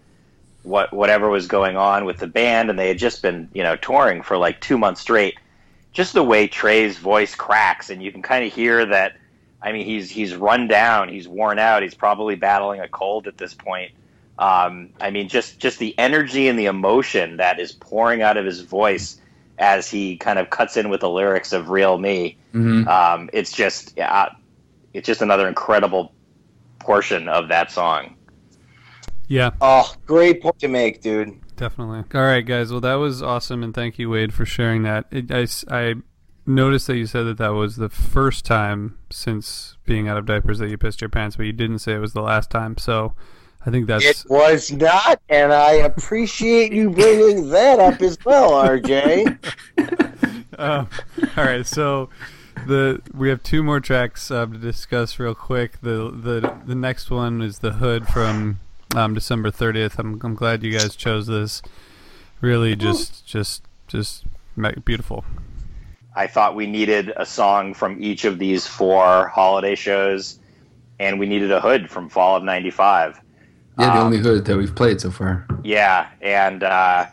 what 0.68 0.92
whatever 0.94 1.30
was 1.30 1.48
going 1.48 1.78
on 1.78 2.06
with 2.06 2.18
the 2.18 2.28
band, 2.28 2.70
and 2.70 2.78
they 2.78 2.90
had 2.90 2.98
just 2.98 3.22
been 3.22 3.50
you 3.54 3.64
know 3.64 3.76
touring 3.76 4.22
for 4.22 4.38
like 4.38 4.60
two 4.62 4.78
months 4.78 5.02
straight. 5.02 5.36
Just 5.94 6.14
the 6.14 6.24
way 6.24 6.48
Trey's 6.48 6.98
voice 6.98 7.34
cracks, 7.34 7.90
and 7.90 8.04
you 8.04 8.12
can 8.12 8.22
kind 8.22 8.46
of 8.46 8.54
hear 8.54 8.86
that. 8.86 9.18
I 9.62 9.72
mean, 9.72 9.86
he's 9.86 10.10
he's 10.10 10.36
run 10.36 10.68
down, 10.68 11.10
he's 11.10 11.28
worn 11.28 11.58
out, 11.58 11.82
he's 11.82 11.96
probably 11.96 12.36
battling 12.36 12.82
a 12.82 12.88
cold 12.88 13.28
at 13.28 13.38
this 13.38 13.54
point. 13.54 13.94
Um, 14.38 14.90
I 15.02 15.10
mean, 15.10 15.30
just 15.30 15.58
just 15.58 15.80
the 15.80 15.98
energy 15.98 16.48
and 16.48 16.60
the 16.60 16.66
emotion 16.66 17.38
that 17.38 17.60
is 17.60 17.72
pouring 17.72 18.22
out 18.22 18.38
of 18.38 18.46
his 18.46 18.62
voice 18.62 19.20
as 19.58 19.90
he 19.90 20.18
kind 20.18 20.38
of 20.38 20.52
cuts 20.52 20.78
in 20.78 20.90
with 20.90 21.02
the 21.02 21.10
lyrics 21.10 21.54
of 21.54 21.70
"Real 21.70 21.98
Me." 21.98 22.38
Mm-hmm. 22.54 22.88
Um, 22.88 23.30
it's 23.34 23.52
just 23.52 23.94
yeah, 23.98 24.30
it's 24.94 25.08
just 25.08 25.22
another 25.22 25.48
incredible 25.48 26.14
portion 26.80 27.28
of 27.30 27.48
that 27.48 27.72
song. 27.72 28.17
Yeah, 29.28 29.52
Oh, 29.62 29.94
great 30.06 30.42
point 30.42 30.60
to 30.60 30.68
make, 30.68 31.02
dude. 31.02 31.38
definitely. 31.56 32.04
All 32.18 32.26
right, 32.26 32.46
guys. 32.46 32.72
Well, 32.72 32.82
that 32.82 32.96
was 32.96 33.22
awesome, 33.22 33.64
and 33.64 33.74
thank 33.74 33.98
you, 34.00 34.10
Wade, 34.10 34.34
for 34.34 34.46
sharing 34.46 34.84
that. 34.84 35.06
It, 35.12 35.32
I, 35.32 35.48
I 35.70 35.96
noticed 36.46 36.88
that 36.88 36.98
you 36.98 37.06
said 37.06 37.24
that 37.24 37.38
that 37.38 37.50
was 37.50 37.76
the 37.76 37.90
first 37.90 38.46
time 38.46 38.98
since 39.10 39.78
being 39.86 40.08
out 40.08 40.18
of 40.18 40.26
diapers 40.26 40.60
that 40.60 40.70
you 40.70 40.78
pissed 40.78 41.02
your 41.02 41.10
pants, 41.10 41.36
but 41.36 41.46
you 41.46 41.54
didn't 41.54 41.80
say 41.80 41.94
it 41.94 42.00
was 42.00 42.14
the 42.14 42.22
last 42.22 42.50
time. 42.50 42.78
So, 42.78 43.14
I 43.66 43.70
think 43.72 43.88
that's 43.88 44.06
It 44.06 44.24
was 44.30 44.72
not, 44.72 45.20
and 45.28 45.52
I 45.52 45.74
appreciate 45.74 46.72
you 46.72 46.90
bringing 46.90 47.50
that 47.50 47.80
up 47.80 48.02
as 48.02 48.18
well, 48.26 48.52
RJ. 48.52 49.38
Um, 50.60 50.90
all 51.38 51.44
right, 51.44 51.68
so 51.68 52.10
the 52.66 53.00
we 53.14 53.30
have 53.30 53.44
two 53.44 53.62
more 53.62 53.80
tracks 53.80 54.32
uh, 54.32 54.48
to 54.48 54.58
discuss 54.58 55.20
real 55.20 55.36
quick. 55.36 55.82
The 55.82 56.10
the 56.10 56.62
the 56.66 56.74
next 56.74 57.12
one 57.12 57.44
is 57.44 57.60
the 57.60 57.74
Hood 57.74 58.08
from 58.08 58.60
um, 58.96 59.14
December 59.14 59.52
30th. 59.52 59.98
I'm 60.00 60.20
I'm 60.24 60.36
glad 60.36 60.64
you 60.64 60.72
guys 60.72 60.96
chose 60.96 61.28
this. 61.28 61.62
Really, 62.42 62.76
just 62.76 63.26
just 63.26 63.64
just 63.88 64.24
ma- 64.56 64.72
beautiful. 64.86 65.26
I 66.16 66.28
thought 66.28 66.56
we 66.56 66.66
needed 66.68 67.14
a 67.16 67.26
song 67.26 67.74
from 67.74 68.02
each 68.04 68.26
of 68.26 68.40
these 68.40 68.66
four 68.66 69.28
holiday 69.28 69.76
shows, 69.76 70.40
and 71.00 71.20
we 71.20 71.26
needed 71.28 71.52
a 71.52 71.62
hood 71.62 71.90
from 71.90 72.10
fall 72.10 72.36
of 72.38 72.44
'95. 72.44 73.20
Yeah, 73.80 73.86
the 73.86 73.92
Um, 74.00 74.06
only 74.06 74.18
hood 74.18 74.46
that 74.46 74.58
we've 74.58 74.74
played 74.76 75.00
so 75.02 75.12
far. 75.12 75.46
Yeah, 75.64 76.08
and 76.22 76.64
uh, 76.64 77.08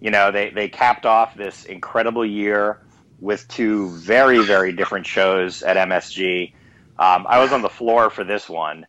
you 0.00 0.10
know 0.10 0.30
they 0.30 0.50
they 0.50 0.68
capped 0.68 1.06
off 1.06 1.34
this 1.34 1.64
incredible 1.64 2.24
year 2.24 2.80
with 3.20 3.46
two 3.48 3.90
very 3.96 4.42
very 4.44 4.72
different 4.72 5.06
shows 5.06 5.62
at 5.62 5.76
MSG. 5.76 6.52
Um, 6.98 7.26
I 7.28 7.38
was 7.40 7.52
on 7.52 7.60
the 7.62 7.68
floor 7.68 8.08
for 8.10 8.24
this 8.24 8.48
one, 8.48 8.86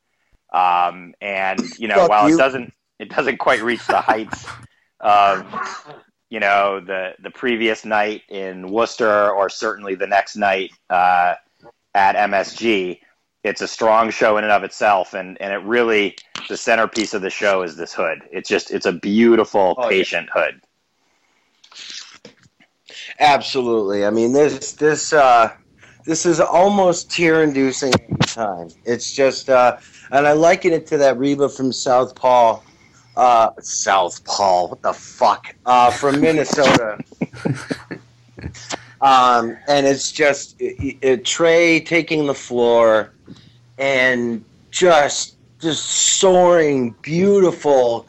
um, 0.54 1.14
and 1.22 1.60
you 1.78 1.88
know 1.88 1.96
Fuck 1.96 2.10
while 2.10 2.30
you. 2.30 2.36
it 2.36 2.38
doesn't 2.38 2.74
it 3.00 3.10
doesn't 3.10 3.38
quite 3.38 3.62
reach 3.62 3.86
the 3.88 4.02
heights 4.02 4.46
of 5.00 5.46
you 6.30 6.40
know 6.40 6.80
the 6.80 7.14
the 7.22 7.32
previous 7.32 7.86
night 7.86 8.24
in 8.30 8.70
Worcester 8.72 9.30
or 9.32 9.50
certainly 9.50 9.96
the 9.96 10.08
next 10.08 10.36
night 10.36 10.72
uh, 10.90 11.36
at 11.94 12.16
MSG. 12.16 13.00
It's 13.44 13.62
a 13.62 13.68
strong 13.68 14.10
show 14.10 14.36
in 14.38 14.44
and 14.44 14.52
of 14.52 14.64
itself, 14.64 15.14
and, 15.14 15.40
and 15.42 15.54
it 15.54 15.58
really 15.64 16.16
the 16.50 16.58
centerpiece 16.58 17.14
of 17.14 17.22
the 17.22 17.30
show 17.30 17.62
is 17.62 17.78
this 17.78 17.94
hood. 17.94 18.20
It's 18.32 18.50
just 18.50 18.72
it's 18.72 18.86
a 18.86 18.92
beautiful 18.92 19.76
Oh, 19.78 19.84
yeah. 19.84 19.90
patient 19.90 20.30
hood. 20.34 20.62
Absolutely. 23.20 24.06
I 24.06 24.10
mean, 24.10 24.34
this 24.34 24.74
this 24.74 25.14
uh, 25.14 25.54
this 26.06 26.26
is 26.26 26.40
almost 26.40 27.12
tear-inducing 27.12 27.94
every 28.02 28.16
time. 28.26 28.70
It's 28.86 29.14
just, 29.14 29.50
uh, 29.50 29.78
and 30.12 30.28
I 30.28 30.34
liken 30.34 30.74
it 30.74 30.88
to 30.88 30.98
that 30.98 31.18
Reba 31.18 31.50
from 31.50 31.72
South 31.72 32.16
Paul, 32.16 32.64
uh, 33.16 33.52
South 33.60 34.24
Paul. 34.26 34.70
What 34.70 34.82
the 34.82 34.94
fuck? 34.94 35.56
Uh, 35.66 35.92
from 35.92 36.22
Minnesota. 36.22 37.00
um, 39.02 39.58
and 39.68 39.86
it's 39.86 40.12
just 40.12 40.60
it, 40.60 40.98
it, 41.02 41.26
Trey 41.26 41.80
taking 41.80 42.28
the 42.28 42.36
floor 42.36 43.14
and 43.78 44.44
just 44.72 45.36
just 45.60 45.86
soaring, 46.20 46.94
beautiful, 47.02 48.08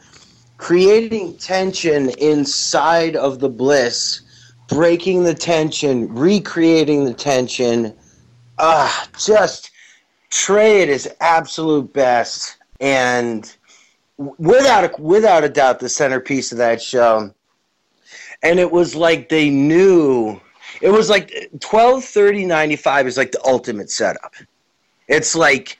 creating 0.57 1.35
tension 1.37 2.09
inside 2.19 3.15
of 3.15 3.39
the 3.39 3.49
bliss 3.49 4.21
breaking 4.69 5.23
the 5.23 5.33
tension, 5.33 6.13
recreating 6.13 7.03
the 7.03 7.13
tension. 7.13 7.93
Ah, 8.59 9.09
just 9.17 9.71
Trey 10.29 10.83
at 10.83 10.89
his 10.89 11.09
absolute 11.19 11.91
best, 11.91 12.57
and 12.79 13.55
without 14.17 14.83
a, 14.83 15.01
without 15.01 15.43
a 15.43 15.49
doubt, 15.49 15.79
the 15.79 15.89
centerpiece 15.89 16.51
of 16.51 16.57
that 16.59 16.81
show. 16.81 17.33
And 18.41 18.59
it 18.59 18.71
was 18.71 18.95
like 18.95 19.29
they 19.29 19.49
knew. 19.49 20.39
It 20.81 20.89
was 20.89 21.09
like 21.09 21.49
twelve 21.59 22.05
thirty 22.05 22.45
ninety 22.45 22.75
five 22.75 23.07
is 23.07 23.17
like 23.17 23.31
the 23.31 23.45
ultimate 23.45 23.89
setup. 23.89 24.33
It's 25.07 25.35
like, 25.35 25.77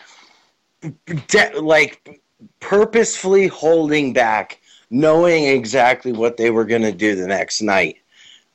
de- 1.27 1.61
like 1.61 2.21
purposefully 2.59 3.47
holding 3.47 4.13
back, 4.13 4.59
knowing 4.89 5.45
exactly 5.45 6.11
what 6.11 6.37
they 6.37 6.49
were 6.49 6.65
going 6.65 6.81
to 6.81 6.91
do 6.91 7.15
the 7.15 7.27
next 7.27 7.61
night 7.61 7.97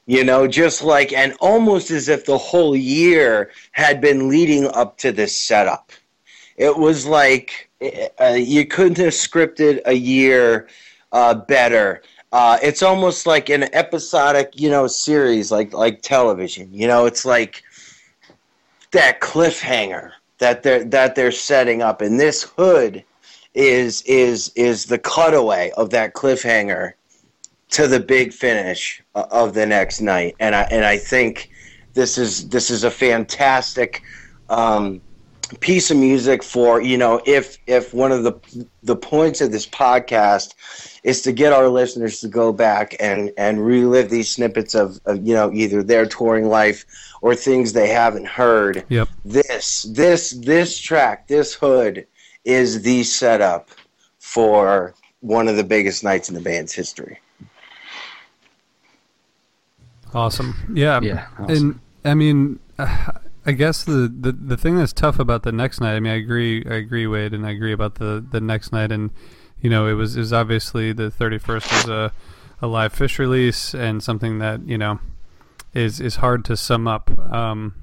you 0.06 0.24
know 0.24 0.46
just 0.46 0.82
like 0.82 1.12
and 1.12 1.34
almost 1.40 1.90
as 1.90 2.08
if 2.08 2.26
the 2.26 2.38
whole 2.38 2.76
year 2.76 3.50
had 3.72 4.00
been 4.00 4.28
leading 4.28 4.66
up 4.68 4.98
to 4.98 5.12
this 5.12 5.36
setup. 5.36 5.92
It 6.56 6.76
was 6.76 7.06
like 7.06 7.70
uh, 8.20 8.38
you 8.38 8.66
couldn't 8.66 8.98
have 8.98 9.12
scripted 9.12 9.80
a 9.86 9.94
year 9.94 10.68
uh, 11.12 11.34
better. 11.34 12.02
Uh, 12.32 12.58
it's 12.62 12.82
almost 12.82 13.26
like 13.26 13.48
an 13.48 13.64
episodic 13.74 14.50
you 14.54 14.70
know 14.70 14.86
series 14.86 15.50
like 15.50 15.72
like 15.72 16.02
television 16.02 16.72
you 16.72 16.86
know 16.86 17.06
it's 17.06 17.24
like 17.24 17.62
that 18.92 19.20
cliffhanger 19.20 20.12
that 20.38 20.62
they're 20.62 20.84
that 20.84 21.14
they're 21.14 21.32
setting 21.32 21.82
up. 21.82 22.00
And 22.00 22.18
this 22.18 22.42
hood 22.42 23.04
is 23.54 24.02
is 24.02 24.50
is 24.56 24.86
the 24.86 24.98
cutaway 24.98 25.70
of 25.76 25.90
that 25.90 26.14
cliffhanger 26.14 26.94
to 27.74 27.88
the 27.88 27.98
big 27.98 28.32
finish 28.32 29.02
uh, 29.16 29.26
of 29.32 29.52
the 29.52 29.66
next 29.66 30.00
night, 30.00 30.36
and 30.38 30.54
I 30.54 30.62
and 30.70 30.84
I 30.84 30.96
think 30.96 31.50
this 31.92 32.18
is 32.18 32.48
this 32.48 32.70
is 32.70 32.84
a 32.84 32.90
fantastic 32.90 34.00
um, 34.48 35.00
piece 35.58 35.90
of 35.90 35.96
music 35.96 36.44
for 36.44 36.80
you 36.80 36.96
know 36.96 37.20
if 37.26 37.58
if 37.66 37.92
one 37.92 38.12
of 38.12 38.22
the 38.22 38.66
the 38.84 38.94
points 38.94 39.40
of 39.40 39.50
this 39.50 39.66
podcast 39.66 40.54
is 41.02 41.20
to 41.22 41.32
get 41.32 41.52
our 41.52 41.68
listeners 41.68 42.20
to 42.20 42.28
go 42.28 42.52
back 42.52 42.94
and 43.00 43.32
and 43.36 43.66
relive 43.66 44.08
these 44.08 44.30
snippets 44.30 44.76
of, 44.76 45.00
of 45.06 45.26
you 45.26 45.34
know 45.34 45.52
either 45.52 45.82
their 45.82 46.06
touring 46.06 46.46
life 46.46 46.86
or 47.22 47.34
things 47.34 47.72
they 47.72 47.88
haven't 47.88 48.28
heard. 48.28 48.84
Yep. 48.88 49.08
This 49.24 49.82
this 49.82 50.30
this 50.30 50.78
track, 50.78 51.26
this 51.26 51.54
hood 51.54 52.06
is 52.44 52.82
the 52.82 53.02
setup 53.02 53.70
for 54.20 54.94
one 55.20 55.48
of 55.48 55.56
the 55.56 55.64
biggest 55.64 56.04
nights 56.04 56.28
in 56.28 56.36
the 56.36 56.40
band's 56.40 56.72
history. 56.72 57.18
Awesome. 60.14 60.72
Yeah. 60.72 61.00
Yeah, 61.02 61.26
And. 61.48 61.80
I 62.04 62.14
mean, 62.14 62.60
I 63.46 63.52
guess 63.52 63.84
the, 63.84 64.12
the 64.14 64.32
the 64.32 64.56
thing 64.56 64.76
that's 64.76 64.92
tough 64.92 65.18
about 65.18 65.42
the 65.42 65.52
next 65.52 65.80
night. 65.80 65.96
I 65.96 66.00
mean, 66.00 66.12
I 66.12 66.16
agree. 66.16 66.64
I 66.64 66.74
agree, 66.74 67.06
Wade, 67.06 67.34
and 67.34 67.46
I 67.46 67.50
agree 67.50 67.72
about 67.72 67.96
the 67.96 68.24
the 68.28 68.40
next 68.40 68.72
night. 68.72 68.90
And 68.90 69.10
you 69.60 69.68
know, 69.68 69.86
it 69.86 69.94
was 69.94 70.16
is 70.16 70.32
obviously 70.32 70.92
the 70.92 71.10
thirty 71.10 71.38
first 71.38 71.70
was 71.70 71.88
a 71.88 72.12
a 72.62 72.66
live 72.66 72.94
Phish 72.94 73.18
release 73.18 73.74
and 73.74 74.02
something 74.02 74.38
that 74.38 74.66
you 74.66 74.78
know 74.78 74.98
is 75.74 76.00
is 76.00 76.16
hard 76.16 76.44
to 76.46 76.56
sum 76.56 76.88
up. 76.88 77.10
Um, 77.32 77.74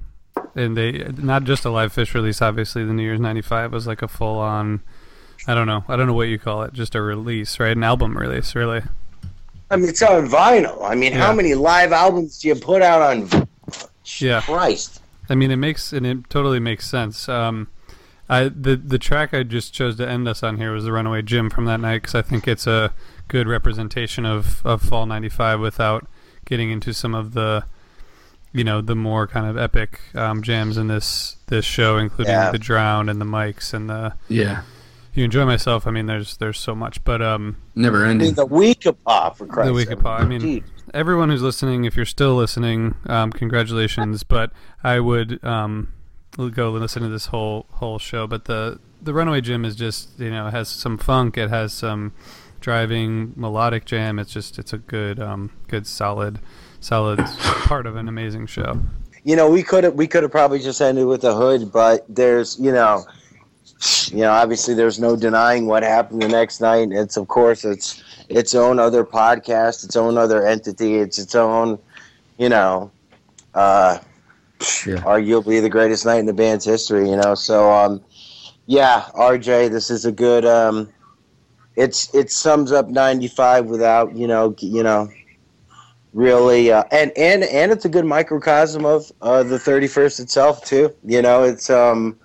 and 0.54 0.76
they 0.76 0.92
not 1.16 1.44
just 1.44 1.64
a 1.64 1.70
live 1.70 1.94
Phish 1.94 2.14
release. 2.14 2.42
Obviously, 2.42 2.84
the 2.84 2.92
New 2.92 3.02
Year's 3.02 3.20
'95 3.20 3.72
was 3.72 3.86
like 3.86 4.02
a 4.02 4.08
full 4.08 4.38
on. 4.38 4.82
I 5.46 5.54
don't 5.54 5.66
know. 5.66 5.84
I 5.88 5.96
don't 5.96 6.06
know 6.06 6.12
what 6.12 6.28
you 6.28 6.38
call 6.38 6.62
it. 6.62 6.72
Just 6.72 6.94
a 6.94 7.02
release, 7.02 7.58
right? 7.60 7.76
An 7.76 7.84
album 7.84 8.16
release, 8.16 8.54
really. 8.54 8.82
I 9.72 9.76
mean, 9.76 9.88
it's 9.88 10.02
on 10.02 10.28
vinyl. 10.28 10.82
I 10.88 10.94
mean, 10.94 11.12
how 11.12 11.32
many 11.32 11.54
live 11.54 11.92
albums 11.92 12.38
do 12.38 12.48
you 12.48 12.54
put 12.54 12.82
out 12.82 13.00
on? 13.02 13.48
Yeah. 14.18 14.40
Christ. 14.42 15.00
I 15.30 15.34
mean, 15.34 15.50
it 15.50 15.56
makes 15.56 15.92
and 15.92 16.06
it 16.06 16.28
totally 16.28 16.60
makes 16.60 16.86
sense. 16.88 17.28
Um, 17.28 17.68
I 18.28 18.44
the 18.48 18.76
the 18.76 18.98
track 18.98 19.32
I 19.34 19.42
just 19.44 19.72
chose 19.72 19.96
to 19.96 20.08
end 20.08 20.28
us 20.28 20.42
on 20.42 20.58
here 20.58 20.72
was 20.72 20.84
the 20.84 20.92
Runaway 20.92 21.22
Jim 21.22 21.48
from 21.50 21.64
that 21.64 21.80
night 21.80 22.02
because 22.02 22.14
I 22.14 22.22
think 22.22 22.46
it's 22.46 22.66
a 22.66 22.92
good 23.28 23.48
representation 23.48 24.26
of 24.26 24.64
of 24.64 24.82
Fall 24.82 25.06
'95 25.06 25.60
without 25.60 26.06
getting 26.44 26.70
into 26.70 26.92
some 26.92 27.14
of 27.14 27.32
the 27.32 27.64
you 28.52 28.64
know 28.64 28.80
the 28.82 28.94
more 28.94 29.26
kind 29.26 29.46
of 29.46 29.56
epic 29.56 30.00
um, 30.14 30.42
jams 30.42 30.76
in 30.76 30.88
this 30.88 31.36
this 31.46 31.64
show, 31.64 31.96
including 31.96 32.34
Yeah. 32.34 32.50
the 32.50 32.58
drown 32.58 33.08
and 33.08 33.20
the 33.20 33.24
Mike's 33.24 33.72
and 33.72 33.88
the 33.88 34.14
Yeah, 34.28 34.62
you 35.14 35.24
enjoy 35.24 35.44
myself. 35.44 35.86
I 35.86 35.90
mean, 35.90 36.06
there's 36.06 36.36
there's 36.38 36.58
so 36.58 36.74
much, 36.74 37.02
but 37.04 37.20
um, 37.22 37.56
never 37.74 37.98
I 38.04 38.08
mean, 38.08 38.20
ending. 38.22 38.34
the 38.34 38.46
Weekapaug 38.46 39.36
for 39.36 39.46
Christ's 39.46 39.68
the 39.68 39.74
week 39.74 39.90
of 39.90 39.98
sake. 39.98 40.04
pop. 40.04 40.20
I 40.20 40.24
mean, 40.24 40.40
Dude. 40.40 40.64
everyone 40.94 41.28
who's 41.30 41.42
listening, 41.42 41.84
if 41.84 41.96
you're 41.96 42.06
still 42.06 42.34
listening, 42.34 42.94
um, 43.06 43.30
congratulations. 43.32 44.22
But 44.22 44.52
I 44.82 45.00
would 45.00 45.42
um, 45.44 45.92
go 46.36 46.70
listen 46.70 47.02
to 47.02 47.08
this 47.08 47.26
whole 47.26 47.66
whole 47.70 47.98
show. 47.98 48.26
But 48.26 48.46
the 48.46 48.78
the 49.00 49.12
Runaway 49.12 49.40
Jim 49.40 49.64
is 49.64 49.76
just 49.76 50.18
you 50.18 50.30
know 50.30 50.48
has 50.50 50.68
some 50.68 50.98
funk. 50.98 51.36
It 51.36 51.50
has 51.50 51.72
some 51.72 52.12
driving 52.60 53.32
melodic 53.36 53.84
jam. 53.84 54.18
It's 54.18 54.32
just 54.32 54.58
it's 54.58 54.72
a 54.72 54.78
good 54.78 55.18
um, 55.20 55.50
good 55.68 55.86
solid 55.86 56.38
solid 56.80 57.18
part 57.64 57.86
of 57.86 57.96
an 57.96 58.08
amazing 58.08 58.46
show. 58.46 58.80
you 59.24 59.36
know, 59.36 59.48
we 59.50 59.62
could 59.62 59.84
have 59.84 59.94
we 59.94 60.06
could 60.06 60.22
have 60.22 60.32
probably 60.32 60.58
just 60.58 60.80
ended 60.80 61.06
with 61.06 61.20
the 61.20 61.34
hood, 61.34 61.70
but 61.72 62.04
there's 62.08 62.58
you 62.58 62.72
know, 62.72 63.04
you 64.10 64.20
know, 64.20 64.30
obviously 64.30 64.74
there's 64.74 64.98
no 64.98 65.16
denying 65.16 65.66
what 65.66 65.82
happened 65.82 66.22
the 66.22 66.28
next 66.28 66.60
night. 66.60 66.88
It's 66.90 67.16
of 67.16 67.28
course 67.28 67.64
it's 67.64 68.02
its 68.28 68.54
own 68.54 68.78
other 68.78 69.04
podcast, 69.04 69.84
its 69.84 69.96
own 69.96 70.16
other 70.16 70.46
entity, 70.46 70.96
it's 70.96 71.18
its 71.18 71.34
own, 71.34 71.78
you 72.38 72.48
know, 72.48 72.92
uh, 73.54 73.98
Yeah. 74.86 75.04
arguably 75.04 75.60
the 75.60 75.68
greatest 75.68 76.04
night 76.06 76.18
in 76.18 76.26
the 76.26 76.32
band's 76.32 76.64
history. 76.64 77.08
You 77.08 77.16
know, 77.16 77.34
so 77.34 77.70
um, 77.70 78.02
yeah, 78.66 79.04
RJ, 79.14 79.68
this 79.68 79.90
is 79.90 80.04
a 80.04 80.12
good 80.12 80.44
um, 80.44 80.92
it's 81.76 82.14
it 82.14 82.30
sums 82.30 82.72
up 82.72 82.88
'95 82.88 83.66
without 83.66 84.14
you 84.16 84.26
know 84.26 84.54
you 84.60 84.82
know 84.82 85.08
really 86.12 86.70
uh, 86.72 86.84
and 86.90 87.12
and 87.16 87.44
and 87.44 87.72
it's 87.72 87.84
a 87.84 87.88
good 87.88 88.04
microcosm 88.04 88.84
of 88.84 89.10
uh, 89.22 89.42
the 89.42 89.58
31st 89.58 90.20
itself 90.20 90.64
too 90.64 90.94
you 91.04 91.22
know 91.22 91.42
it's 91.42 91.70
um 91.70 92.18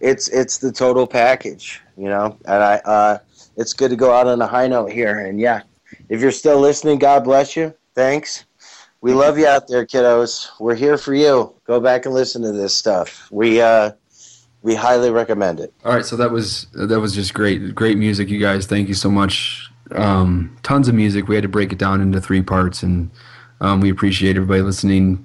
it's 0.00 0.28
it's 0.28 0.58
the 0.58 0.72
total 0.72 1.06
package 1.06 1.80
you 1.96 2.08
know 2.08 2.36
and 2.46 2.62
i 2.62 2.76
uh 2.84 3.18
it's 3.56 3.72
good 3.72 3.90
to 3.90 3.96
go 3.96 4.12
out 4.12 4.26
on 4.26 4.40
a 4.40 4.46
high 4.46 4.66
note 4.66 4.92
here 4.92 5.26
and 5.26 5.40
yeah 5.40 5.62
if 6.08 6.20
you're 6.20 6.30
still 6.30 6.58
listening 6.58 6.98
god 6.98 7.24
bless 7.24 7.56
you 7.56 7.74
thanks 7.94 8.44
we 9.00 9.12
love 9.12 9.38
you 9.38 9.46
out 9.46 9.68
there, 9.68 9.86
kiddos. 9.86 10.48
We're 10.58 10.74
here 10.74 10.98
for 10.98 11.14
you. 11.14 11.54
Go 11.64 11.80
back 11.80 12.04
and 12.04 12.14
listen 12.14 12.42
to 12.42 12.52
this 12.52 12.74
stuff. 12.74 13.28
We 13.30 13.60
uh, 13.60 13.92
we 14.62 14.74
highly 14.74 15.10
recommend 15.10 15.60
it. 15.60 15.72
All 15.84 15.94
right, 15.94 16.04
so 16.04 16.16
that 16.16 16.30
was 16.30 16.66
that 16.72 16.98
was 16.98 17.14
just 17.14 17.32
great, 17.32 17.74
great 17.74 17.96
music, 17.96 18.28
you 18.28 18.40
guys. 18.40 18.66
Thank 18.66 18.88
you 18.88 18.94
so 18.94 19.10
much. 19.10 19.70
Um, 19.92 20.56
tons 20.62 20.88
of 20.88 20.94
music. 20.94 21.28
We 21.28 21.36
had 21.36 21.42
to 21.42 21.48
break 21.48 21.72
it 21.72 21.78
down 21.78 22.00
into 22.00 22.20
three 22.20 22.42
parts, 22.42 22.82
and 22.82 23.10
um, 23.60 23.80
we 23.80 23.88
appreciate 23.88 24.36
everybody 24.36 24.62
listening 24.62 25.24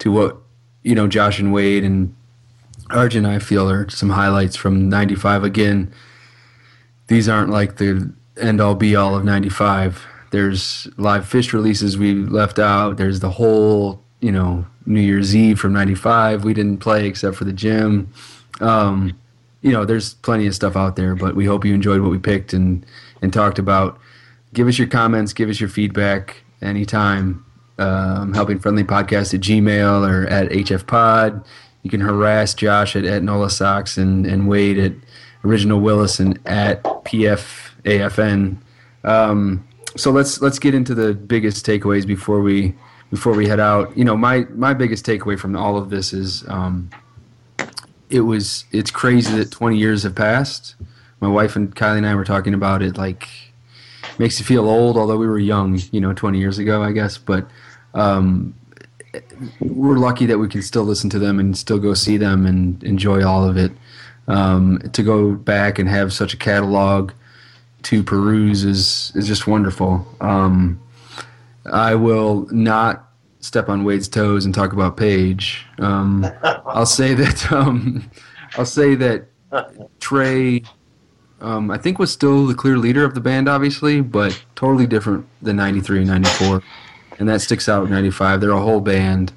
to 0.00 0.12
what 0.12 0.36
you 0.82 0.94
know 0.94 1.08
Josh 1.08 1.38
and 1.38 1.52
Wade 1.52 1.82
and 1.82 2.14
Arjun. 2.94 3.26
I 3.26 3.38
feel 3.38 3.68
are 3.68 3.88
some 3.90 4.10
highlights 4.10 4.56
from 4.56 4.88
'95. 4.88 5.44
Again, 5.44 5.92
these 7.08 7.28
aren't 7.28 7.50
like 7.50 7.76
the 7.76 8.12
end 8.40 8.60
all 8.60 8.74
be 8.74 8.96
all 8.96 9.14
of 9.14 9.24
'95. 9.24 10.06
There's 10.30 10.88
live 10.96 11.24
Phish 11.24 11.52
releases 11.52 11.98
we 11.98 12.14
left 12.14 12.58
out. 12.58 12.96
There's 12.96 13.20
the 13.20 13.30
whole 13.30 14.02
you 14.20 14.32
know 14.32 14.66
New 14.86 15.00
Year's 15.00 15.34
Eve 15.34 15.58
from 15.58 15.72
'95 15.72 16.44
we 16.44 16.54
didn't 16.54 16.78
play 16.78 17.06
except 17.06 17.36
for 17.36 17.44
the 17.44 17.52
gym. 17.52 18.12
Um, 18.60 19.18
you 19.62 19.72
know, 19.72 19.84
there's 19.84 20.14
plenty 20.14 20.46
of 20.46 20.54
stuff 20.54 20.76
out 20.76 20.96
there, 20.96 21.14
but 21.14 21.34
we 21.34 21.46
hope 21.46 21.64
you 21.64 21.74
enjoyed 21.74 22.00
what 22.00 22.10
we 22.10 22.18
picked 22.18 22.52
and 22.52 22.84
and 23.22 23.32
talked 23.32 23.58
about. 23.58 23.98
Give 24.52 24.68
us 24.68 24.78
your 24.78 24.88
comments, 24.88 25.32
give 25.32 25.48
us 25.48 25.58
your 25.60 25.68
feedback 25.68 26.42
anytime. 26.62 27.44
Um, 27.76 28.34
helping 28.34 28.60
friendly 28.60 28.84
podcast 28.84 29.34
at 29.34 29.40
Gmail 29.40 30.08
or 30.08 30.28
at 30.28 30.48
HF 30.50 30.86
Pod. 30.86 31.44
You 31.84 31.90
can 31.90 32.00
harass 32.00 32.54
Josh 32.54 32.96
at, 32.96 33.04
at 33.04 33.22
Nola 33.22 33.50
Socks 33.50 33.96
and, 33.96 34.26
and 34.26 34.48
Wade 34.48 34.78
at 34.78 34.92
Original 35.44 35.80
Willis 35.80 36.18
and 36.18 36.40
at 36.46 36.82
PFAFN. 36.82 38.56
Um, 39.04 39.68
so 39.96 40.10
let's 40.10 40.40
let's 40.40 40.58
get 40.58 40.74
into 40.74 40.94
the 40.94 41.14
biggest 41.14 41.64
takeaways 41.64 42.06
before 42.06 42.40
we 42.40 42.74
before 43.10 43.34
we 43.34 43.46
head 43.46 43.60
out. 43.60 43.96
You 43.96 44.04
know, 44.04 44.16
my 44.16 44.40
my 44.50 44.74
biggest 44.74 45.06
takeaway 45.06 45.38
from 45.38 45.54
all 45.56 45.76
of 45.76 45.90
this 45.90 46.12
is 46.12 46.44
um, 46.48 46.90
it 48.10 48.20
was 48.20 48.64
it's 48.72 48.90
crazy 48.90 49.36
that 49.36 49.50
20 49.50 49.76
years 49.76 50.02
have 50.02 50.14
passed. 50.14 50.74
My 51.20 51.28
wife 51.28 51.54
and 51.56 51.74
Kylie 51.74 51.98
and 51.98 52.06
I 52.06 52.14
were 52.14 52.24
talking 52.24 52.54
about 52.54 52.82
it. 52.82 52.96
Like, 52.96 53.28
makes 54.18 54.38
you 54.38 54.44
feel 54.44 54.68
old, 54.68 54.96
although 54.96 55.16
we 55.16 55.26
were 55.26 55.38
young, 55.38 55.80
you 55.92 56.00
know, 56.00 56.12
20 56.12 56.38
years 56.38 56.58
ago, 56.58 56.82
I 56.82 56.92
guess. 56.92 57.18
But 57.18 57.48
um, 57.94 58.54
we're 59.60 59.98
lucky 59.98 60.26
that 60.26 60.38
we 60.38 60.48
can 60.48 60.62
still 60.62 60.84
listen 60.84 61.10
to 61.10 61.18
them 61.18 61.38
and 61.38 61.56
still 61.56 61.78
go 61.78 61.94
see 61.94 62.16
them 62.16 62.46
and 62.46 62.82
enjoy 62.84 63.24
all 63.24 63.48
of 63.48 63.56
it. 63.56 63.72
Um, 64.26 64.78
to 64.92 65.02
go 65.02 65.32
back 65.34 65.78
and 65.78 65.88
have 65.88 66.12
such 66.12 66.32
a 66.32 66.36
catalog 66.38 67.12
to 67.84 68.02
peruse 68.02 68.64
is 68.64 69.12
is 69.14 69.26
just 69.26 69.46
wonderful. 69.46 70.06
Um, 70.20 70.80
I 71.70 71.94
will 71.94 72.48
not 72.50 73.10
step 73.40 73.68
on 73.68 73.84
Wade's 73.84 74.08
toes 74.08 74.44
and 74.44 74.54
talk 74.54 74.72
about 74.72 74.96
Page. 74.96 75.66
Um, 75.78 76.26
I'll 76.42 76.86
say 76.86 77.14
that 77.14 77.52
um, 77.52 78.10
I'll 78.56 78.66
say 78.66 78.94
that 78.94 79.26
Trey, 80.00 80.62
um, 81.40 81.70
I 81.70 81.78
think 81.78 81.98
was 81.98 82.12
still 82.12 82.46
the 82.46 82.54
clear 82.54 82.78
leader 82.78 83.04
of 83.04 83.14
the 83.14 83.20
band, 83.20 83.48
obviously, 83.48 84.00
but 84.00 84.42
totally 84.56 84.86
different 84.86 85.26
than 85.42 85.56
'93 85.56 85.98
and 85.98 86.08
'94, 86.08 86.62
and 87.18 87.28
that 87.28 87.40
sticks 87.40 87.68
out. 87.68 87.88
'95, 87.88 88.40
they're 88.40 88.50
a 88.50 88.60
whole 88.60 88.80
band, 88.80 89.32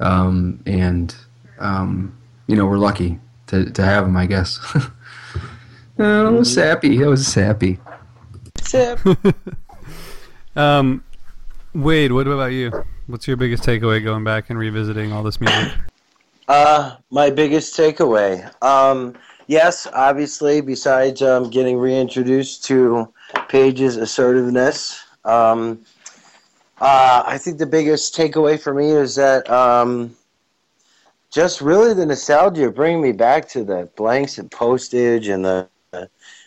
um, 0.00 0.60
and 0.66 1.14
um, 1.58 2.16
you 2.46 2.56
know 2.56 2.66
we're 2.66 2.78
lucky 2.78 3.18
to 3.48 3.70
to 3.70 3.82
have 3.82 4.04
them, 4.04 4.16
I 4.16 4.26
guess. 4.26 4.58
oh, 5.98 6.26
I 6.26 6.30
was 6.30 6.52
sappy. 6.52 7.02
I 7.04 7.06
was 7.08 7.26
sappy. 7.26 7.78
Um, 10.56 11.02
Wade, 11.74 12.12
what 12.12 12.26
about 12.26 12.52
you? 12.52 12.70
What's 13.06 13.26
your 13.26 13.36
biggest 13.36 13.62
takeaway 13.62 14.02
going 14.02 14.24
back 14.24 14.50
and 14.50 14.58
revisiting 14.58 15.12
all 15.12 15.22
this 15.22 15.40
music? 15.40 15.72
Uh, 16.48 16.96
my 17.10 17.30
biggest 17.30 17.76
takeaway. 17.76 18.50
Um, 18.62 19.14
yes, 19.46 19.86
obviously, 19.94 20.60
besides 20.60 21.22
um, 21.22 21.48
getting 21.48 21.78
reintroduced 21.78 22.64
to 22.64 23.12
Page's 23.48 23.96
assertiveness, 23.96 25.02
um, 25.24 25.80
uh, 26.82 27.22
I 27.24 27.38
think 27.38 27.58
the 27.58 27.66
biggest 27.66 28.16
takeaway 28.16 28.60
for 28.60 28.74
me 28.74 28.90
is 28.90 29.14
that 29.14 29.48
um, 29.48 30.16
just 31.30 31.60
really 31.60 31.94
the 31.94 32.04
nostalgia 32.04 32.72
bringing 32.72 33.00
me 33.00 33.12
back 33.12 33.48
to 33.50 33.62
the 33.62 33.88
blanks 33.94 34.38
and 34.38 34.50
postage 34.50 35.28
and 35.28 35.44
the, 35.44 35.68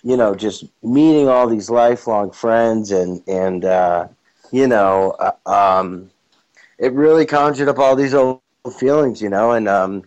you 0.04 0.18
know, 0.18 0.36
just 0.36 0.66
meeting 0.84 1.30
all 1.30 1.48
these 1.48 1.70
lifelong 1.70 2.32
friends 2.32 2.92
and 2.92 3.24
and 3.30 3.64
uh, 3.64 4.10
you 4.52 4.68
know, 4.68 5.12
uh, 5.12 5.50
um, 5.50 6.12
it 6.80 6.92
really 6.92 7.26
conjured 7.26 7.70
up 7.70 7.80
all 7.80 7.96
these 7.96 8.14
old 8.14 8.42
feelings, 8.78 9.22
you 9.22 9.30
know, 9.30 9.54
and 9.54 9.70
um, 9.70 10.04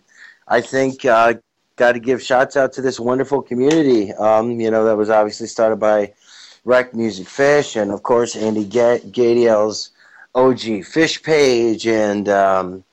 I 0.47 0.61
think 0.61 1.05
uh, 1.05 1.33
got 1.75 1.93
to 1.93 1.99
give 1.99 2.21
shots 2.21 2.55
out 2.55 2.71
to 2.73 2.83
this 2.83 2.99
wonderful 2.99 3.41
community, 3.41 4.13
um, 4.13 4.59
you 4.59 4.69
know, 4.69 4.85
that 4.85 4.95
was 4.95 5.09
obviously 5.09 5.47
started 5.47 5.77
by 5.77 6.13
Rec 6.65 6.93
Music 6.93 7.25
Phish 7.25 7.81
and 7.81 7.89
of 7.89 8.03
course 8.03 8.35
Andy 8.35 8.65
Ga- 8.65 8.99
Gadiel's 8.99 9.89
OG 10.35 10.85
Phish 10.85 11.23
page 11.23 11.87
and 11.87 12.29
um, 12.29 12.83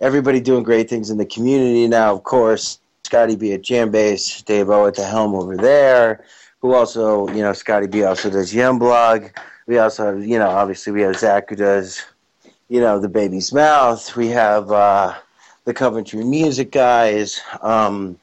everybody 0.00 0.40
doing 0.40 0.62
great 0.62 0.88
things 0.88 1.10
in 1.10 1.18
the 1.18 1.26
community 1.26 1.86
now. 1.86 2.14
Of 2.14 2.24
course, 2.24 2.78
Scotty 3.04 3.36
B 3.36 3.52
at 3.52 3.62
JamBase, 3.62 4.44
Dave 4.44 4.70
O 4.70 4.86
at 4.86 4.94
the 4.94 5.04
helm 5.04 5.34
over 5.34 5.56
there, 5.56 6.24
who 6.60 6.74
also, 6.74 7.28
you 7.28 7.42
know, 7.42 7.52
Scotty 7.52 7.86
B 7.86 8.04
also 8.04 8.30
does 8.30 8.54
Yem 8.54 8.78
Blog. 8.78 9.26
We 9.66 9.78
also 9.78 10.14
have, 10.14 10.24
you 10.24 10.38
know, 10.38 10.48
obviously 10.48 10.92
we 10.92 11.02
have 11.02 11.16
Zach 11.16 11.50
who 11.50 11.56
does, 11.56 12.02
you 12.68 12.80
know, 12.80 12.98
the 12.98 13.08
Baby's 13.08 13.52
Mouth. 13.52 14.16
We 14.16 14.28
have 14.28 14.70
uh, 14.70 15.14
the 15.64 15.74
Coventry 15.74 16.24
Music 16.24 16.72
guys. 16.72 17.40
Um, 17.60 18.18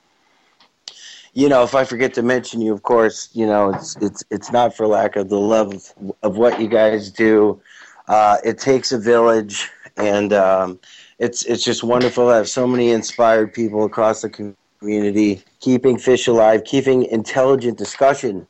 you 1.34 1.50
know, 1.50 1.64
if 1.64 1.76
I 1.76 1.84
forget 1.84 2.14
to 2.16 2.24
mention 2.24 2.62
you, 2.62 2.74
of 2.74 2.82
course, 2.82 3.30
you 3.34 3.46
know, 3.46 3.74
it's 3.74 3.96
it's 3.98 4.24
it's 4.32 4.52
not 4.52 4.76
for 4.76 4.88
lack 4.88 5.18
of 5.18 5.30
the 5.30 5.40
love 5.40 5.74
of, 5.74 6.14
of 6.24 6.38
what 6.38 6.60
you 6.62 6.68
guys 6.68 7.12
do. 7.12 7.62
Uh, 8.08 8.38
it 8.44 8.58
takes 8.60 8.92
a 8.92 9.00
village, 9.00 9.70
and 9.98 10.34
um, 10.34 10.80
it's 11.20 11.44
it's 11.46 11.64
just 11.64 11.84
wonderful 11.84 12.28
to 12.28 12.34
have 12.34 12.50
so 12.50 12.68
many 12.68 12.92
inspired 12.92 13.54
people 13.54 13.86
across 13.86 14.22
the 14.22 14.56
community, 14.82 15.44
keeping 15.60 15.98
Phish 15.98 16.28
alive, 16.28 16.64
keeping 16.66 17.04
intelligent 17.06 17.78
discussion 17.78 18.48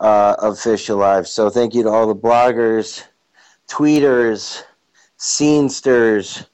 uh, 0.00 0.34
of 0.38 0.54
Phish 0.54 0.88
alive. 0.90 1.28
So 1.28 1.50
thank 1.50 1.74
you 1.74 1.82
to 1.84 1.88
all 1.88 2.06
the 2.06 2.16
bloggers, 2.16 3.04
tweeters, 3.68 4.62
scenesters, 5.18 6.46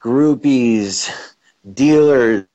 groupies, 0.00 1.10
dealers, 1.74 2.46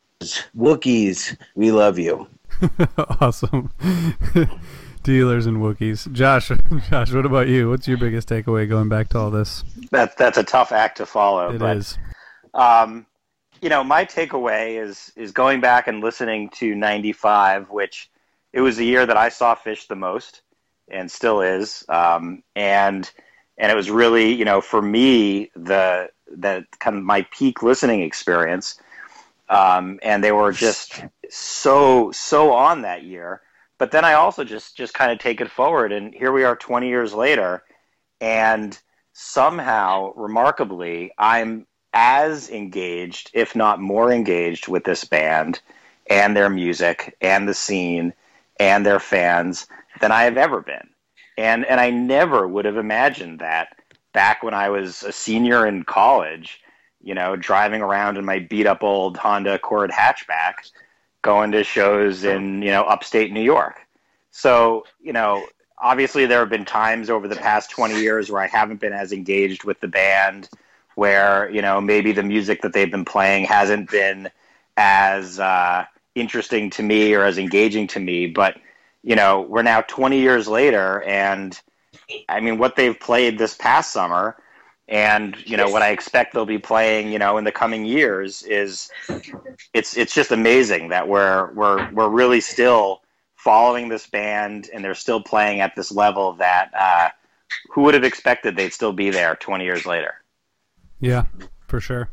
Wookiees. 0.56 1.38
We 1.56 1.72
love 1.72 2.00
you. 2.00 2.28
awesome. 3.20 3.72
Dealers 5.04 5.46
and 5.46 5.58
Wookiees. 5.58 6.12
Josh, 6.12 6.52
Josh, 6.90 7.14
what 7.14 7.26
about 7.26 7.48
you? 7.48 7.70
What's 7.70 7.88
your 7.88 7.98
biggest 7.98 8.30
takeaway 8.30 8.68
going 8.68 8.90
back 8.90 9.10
to 9.10 9.20
all 9.20 9.32
this? 9.32 9.64
That 9.92 10.18
that's 10.18 10.38
a 10.38 10.44
tough 10.44 10.72
act 10.72 10.98
to 10.98 11.06
follow. 11.06 11.54
It 11.54 11.60
but, 11.60 11.78
is. 11.78 11.98
Um, 12.54 13.06
you 13.62 13.70
know, 13.70 13.84
my 13.84 14.06
takeaway 14.06 14.82
is 14.82 15.12
is 15.16 15.32
going 15.32 15.62
back 15.62 15.88
and 15.88 16.02
listening 16.02 16.50
to 16.56 16.76
'95, 16.76 17.70
which 17.70 18.10
it 18.52 18.62
was 18.62 18.78
the 18.78 18.86
year 18.86 19.06
that 19.06 19.18
I 19.18 19.30
saw 19.30 19.56
Phish 19.56 19.88
the 19.88 19.96
most, 19.96 20.42
and 20.90 21.10
still 21.10 21.42
is. 21.42 21.86
Um, 21.90 22.44
and 22.56 23.10
and 23.58 23.72
it 23.72 23.76
was 23.76 23.90
really, 23.90 24.34
you 24.34 24.46
know, 24.46 24.62
for 24.62 24.82
me 24.82 25.52
the 25.56 26.10
the 26.28 26.66
kind 26.80 26.98
of 26.98 27.04
my 27.04 27.26
peak 27.32 27.64
listening 27.64 28.02
experience. 28.02 28.80
Um, 29.50 30.00
and 30.02 30.24
they 30.24 30.32
were 30.32 30.52
just 30.52 31.04
so 31.30 32.12
so 32.12 32.54
on 32.54 32.82
that 32.82 33.04
year. 33.04 33.42
But 33.78 33.92
then 33.92 34.06
I 34.06 34.14
also 34.14 34.44
just 34.44 34.78
just 34.78 34.94
kind 34.94 35.12
of 35.12 35.20
take 35.20 35.42
it 35.42 35.52
forward, 35.52 35.92
and 35.92 36.14
here 36.14 36.32
we 36.32 36.44
are, 36.44 36.56
20 36.56 36.88
years 36.88 37.14
later, 37.14 37.64
and 38.22 38.78
somehow, 39.14 40.14
remarkably, 40.16 41.12
I'm 41.18 41.68
as 41.94 42.50
engaged, 42.50 43.30
if 43.34 43.56
not 43.56 43.80
more 43.80 44.12
engaged, 44.12 44.68
with 44.68 44.84
this 44.84 45.04
band 45.04 45.62
and 46.10 46.36
their 46.36 46.50
music 46.50 47.16
and 47.22 47.48
the 47.48 47.54
scene 47.54 48.14
and 48.60 48.86
their 48.86 49.00
fans 49.00 49.68
than 50.02 50.12
I 50.12 50.24
have 50.24 50.38
ever 50.38 50.62
been. 50.62 50.90
And 51.38 51.66
and 51.66 51.80
I 51.80 51.90
never 51.90 52.48
would 52.48 52.66
have 52.66 52.78
imagined 52.78 53.40
that 53.40 53.70
back 54.14 54.44
when 54.44 54.54
I 54.54 54.70
was 54.70 55.04
a 55.04 55.12
senior 55.12 55.66
in 55.66 55.84
college, 55.84 56.62
you 57.02 57.16
know, 57.16 57.36
driving 57.36 57.82
around 57.82 58.18
in 58.18 58.26
my 58.26 58.40
beat 58.40 58.68
up 58.68 58.84
old 58.84 59.18
Honda 59.18 59.56
Accord 59.56 59.92
hatchback, 59.92 60.54
going 61.24 61.52
to 61.54 61.64
shows 61.64 62.24
in, 62.24 62.62
you 62.62 62.70
know, 62.70 62.84
upstate 62.84 63.32
New 63.32 63.42
York. 63.42 63.80
So, 64.30 64.86
you 65.02 65.14
know, 65.14 65.48
obviously 65.80 66.28
there 66.28 66.40
have 66.40 66.50
been 66.50 66.66
times 66.66 67.10
over 67.10 67.28
the 67.28 67.36
past 67.36 67.72
20 67.72 68.00
years 68.00 68.30
where 68.30 68.42
I 68.42 68.48
haven't 68.48 68.80
been 68.80 68.94
as 68.94 69.12
engaged 69.12 69.64
with 69.64 69.80
the 69.80 69.88
band 69.88 70.50
where, 70.96 71.50
you 71.50 71.64
know, 71.64 71.82
maybe 71.82 72.12
the 72.12 72.24
music 72.24 72.62
that 72.62 72.74
they've 72.74 72.92
been 72.92 73.06
playing 73.06 73.46
hasn't 73.46 73.90
been 73.90 74.30
as 74.78 75.40
uh, 75.40 75.86
interesting 76.14 76.70
to 76.70 76.84
me 76.84 77.16
or 77.16 77.26
as 77.26 77.40
engaging 77.40 77.88
to 77.88 78.00
me, 78.00 78.28
but 78.28 78.58
you 79.04 79.18
know, 79.18 79.42
we're 79.42 79.64
now 79.64 79.82
20 79.82 80.20
years 80.20 80.48
later, 80.48 81.02
and 81.04 81.60
I 82.30 82.40
mean, 82.40 82.58
what 82.58 82.78
they've 82.78 82.98
played 82.98 83.38
this 83.38 83.54
past 83.54 83.92
summer 83.92 84.38
and 84.88 85.36
you 85.46 85.58
know 85.58 85.70
what 85.70 85.82
I 85.82 85.90
expect 85.90 86.34
they'll 86.34 86.46
be 86.46 86.58
playing, 86.58 87.12
you 87.12 87.20
know, 87.20 87.38
in 87.38 87.44
the 87.44 87.52
coming 87.52 87.86
years 87.86 88.44
is 88.44 88.90
it's 89.74 89.96
it's 89.96 90.14
just 90.14 90.32
amazing 90.32 90.90
that 90.90 91.08
we're 91.08 91.52
we're 91.54 91.92
we're 91.92 92.10
really 92.10 92.42
still 92.42 93.02
following 93.36 93.90
this 93.90 94.08
band 94.08 94.70
and 94.74 94.84
they're 94.84 94.96
still 94.96 95.22
playing 95.22 95.60
at 95.60 95.76
this 95.76 95.92
level 95.92 96.34
that 96.34 96.72
uh, 96.78 97.10
who 97.70 97.82
would 97.82 97.94
have 97.94 98.04
expected 98.04 98.56
they'd 98.56 98.74
still 98.74 98.94
be 98.94 99.10
there 99.10 99.36
20 99.36 99.64
years 99.66 99.86
later. 99.86 100.16
Yeah, 101.00 101.26
for 101.68 101.82
sure. 101.82 102.10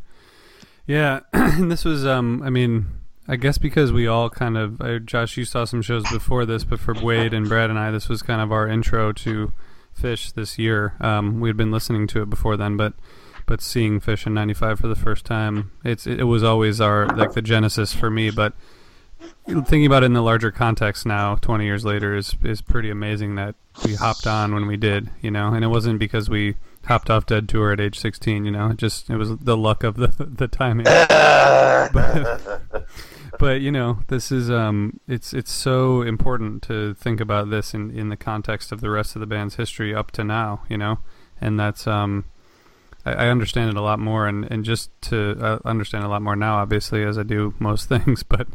Yeah, 0.86 1.20
and 1.32 1.70
this 1.70 1.84
was 1.84 2.06
um 2.06 2.40
I 2.42 2.50
mean, 2.50 2.86
I 3.26 3.34
guess 3.34 3.58
because 3.58 3.92
we 3.92 4.06
all 4.06 4.30
kind 4.30 4.56
of 4.56 4.80
uh, 4.80 5.00
Josh 5.00 5.36
you 5.36 5.44
saw 5.44 5.64
some 5.64 5.82
shows 5.82 6.08
before 6.10 6.46
this, 6.46 6.62
but 6.62 6.78
for 6.78 6.94
Wade 6.94 7.34
and 7.34 7.48
Brad 7.48 7.68
and 7.70 7.78
I 7.78 7.90
this 7.90 8.08
was 8.08 8.22
kind 8.22 8.40
of 8.40 8.52
our 8.52 8.68
intro 8.68 9.12
to 9.12 9.52
Phish 9.98 10.32
this 10.32 10.58
year. 10.58 10.94
Um 11.00 11.40
we 11.40 11.48
had 11.48 11.56
been 11.56 11.70
listening 11.70 12.06
to 12.08 12.22
it 12.22 12.30
before 12.30 12.56
then, 12.56 12.76
but 12.76 12.94
but 13.46 13.60
seeing 13.60 14.00
Phish 14.00 14.26
in 14.26 14.34
95 14.34 14.78
for 14.78 14.86
the 14.86 14.94
first 14.94 15.24
time, 15.24 15.72
it's 15.84 16.06
it, 16.06 16.22
was 16.22 16.44
always 16.44 16.80
our 16.80 17.08
like 17.08 17.32
the 17.32 17.42
genesis 17.42 17.92
for 17.92 18.08
me, 18.08 18.30
but 18.30 18.52
thinking 19.46 19.86
about 19.86 20.02
it 20.02 20.06
in 20.06 20.12
the 20.12 20.22
larger 20.22 20.50
context 20.50 21.04
now 21.04 21.34
20 21.36 21.64
years 21.64 21.84
later 21.84 22.16
is 22.16 22.36
is 22.44 22.62
pretty 22.62 22.90
amazing 22.90 23.34
that 23.34 23.56
we 23.84 23.94
hopped 23.94 24.26
on 24.26 24.54
when 24.54 24.66
we 24.66 24.76
did, 24.76 25.10
you 25.20 25.30
know, 25.30 25.52
and 25.52 25.64
it 25.64 25.68
wasn't 25.68 25.98
because 25.98 26.28
we 26.30 26.56
hopped 26.86 27.10
off 27.10 27.26
Dead 27.26 27.48
Tour 27.48 27.72
at 27.72 27.80
age 27.80 27.98
16. 27.98 28.44
You 28.44 28.50
know, 28.50 28.70
it 28.70 28.76
just 28.76 29.10
it 29.10 29.16
was 29.16 29.36
the 29.36 29.56
luck 29.56 29.82
of 29.84 29.96
the 29.96 30.08
the 30.18 30.48
timing. 30.48 30.84
but, 30.84 32.62
but 33.40 33.62
you 33.62 33.72
know, 33.72 34.00
this 34.08 34.30
is 34.30 34.50
um, 34.50 35.00
it's 35.08 35.32
it's 35.32 35.50
so 35.50 36.02
important 36.02 36.62
to 36.64 36.92
think 36.92 37.20
about 37.20 37.48
this 37.48 37.72
in 37.72 37.90
in 37.90 38.10
the 38.10 38.16
context 38.16 38.70
of 38.70 38.82
the 38.82 38.90
rest 38.90 39.16
of 39.16 39.20
the 39.20 39.26
band's 39.26 39.54
history 39.54 39.94
up 39.94 40.10
to 40.12 40.22
now. 40.22 40.60
You 40.68 40.76
know, 40.76 40.98
and 41.40 41.58
that's 41.58 41.86
um. 41.86 42.26
I, 43.06 43.12
I 43.12 43.28
understand 43.28 43.70
it 43.70 43.76
a 43.78 43.80
lot 43.80 43.98
more, 43.98 44.26
and, 44.26 44.44
and 44.52 44.62
just 44.62 44.90
to 45.04 45.38
uh, 45.40 45.58
understand 45.64 46.04
a 46.04 46.08
lot 46.08 46.20
more 46.20 46.36
now, 46.36 46.58
obviously, 46.58 47.02
as 47.02 47.16
I 47.16 47.22
do 47.22 47.54
most 47.58 47.88
things. 47.88 48.22
But 48.22 48.46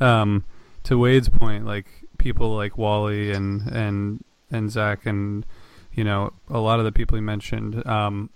um, 0.00 0.46
to 0.84 0.96
Wade's 0.96 1.28
point, 1.28 1.66
like 1.66 1.84
people 2.16 2.56
like 2.56 2.78
Wally 2.78 3.30
and 3.30 3.68
and 3.70 4.24
and 4.50 4.70
Zach 4.70 5.04
and 5.04 5.44
you 5.92 6.02
know, 6.02 6.32
a 6.48 6.60
lot 6.60 6.78
of 6.78 6.86
the 6.86 6.92
people 6.92 7.16
he 7.16 7.20
mentioned 7.20 7.86
um, 7.86 8.30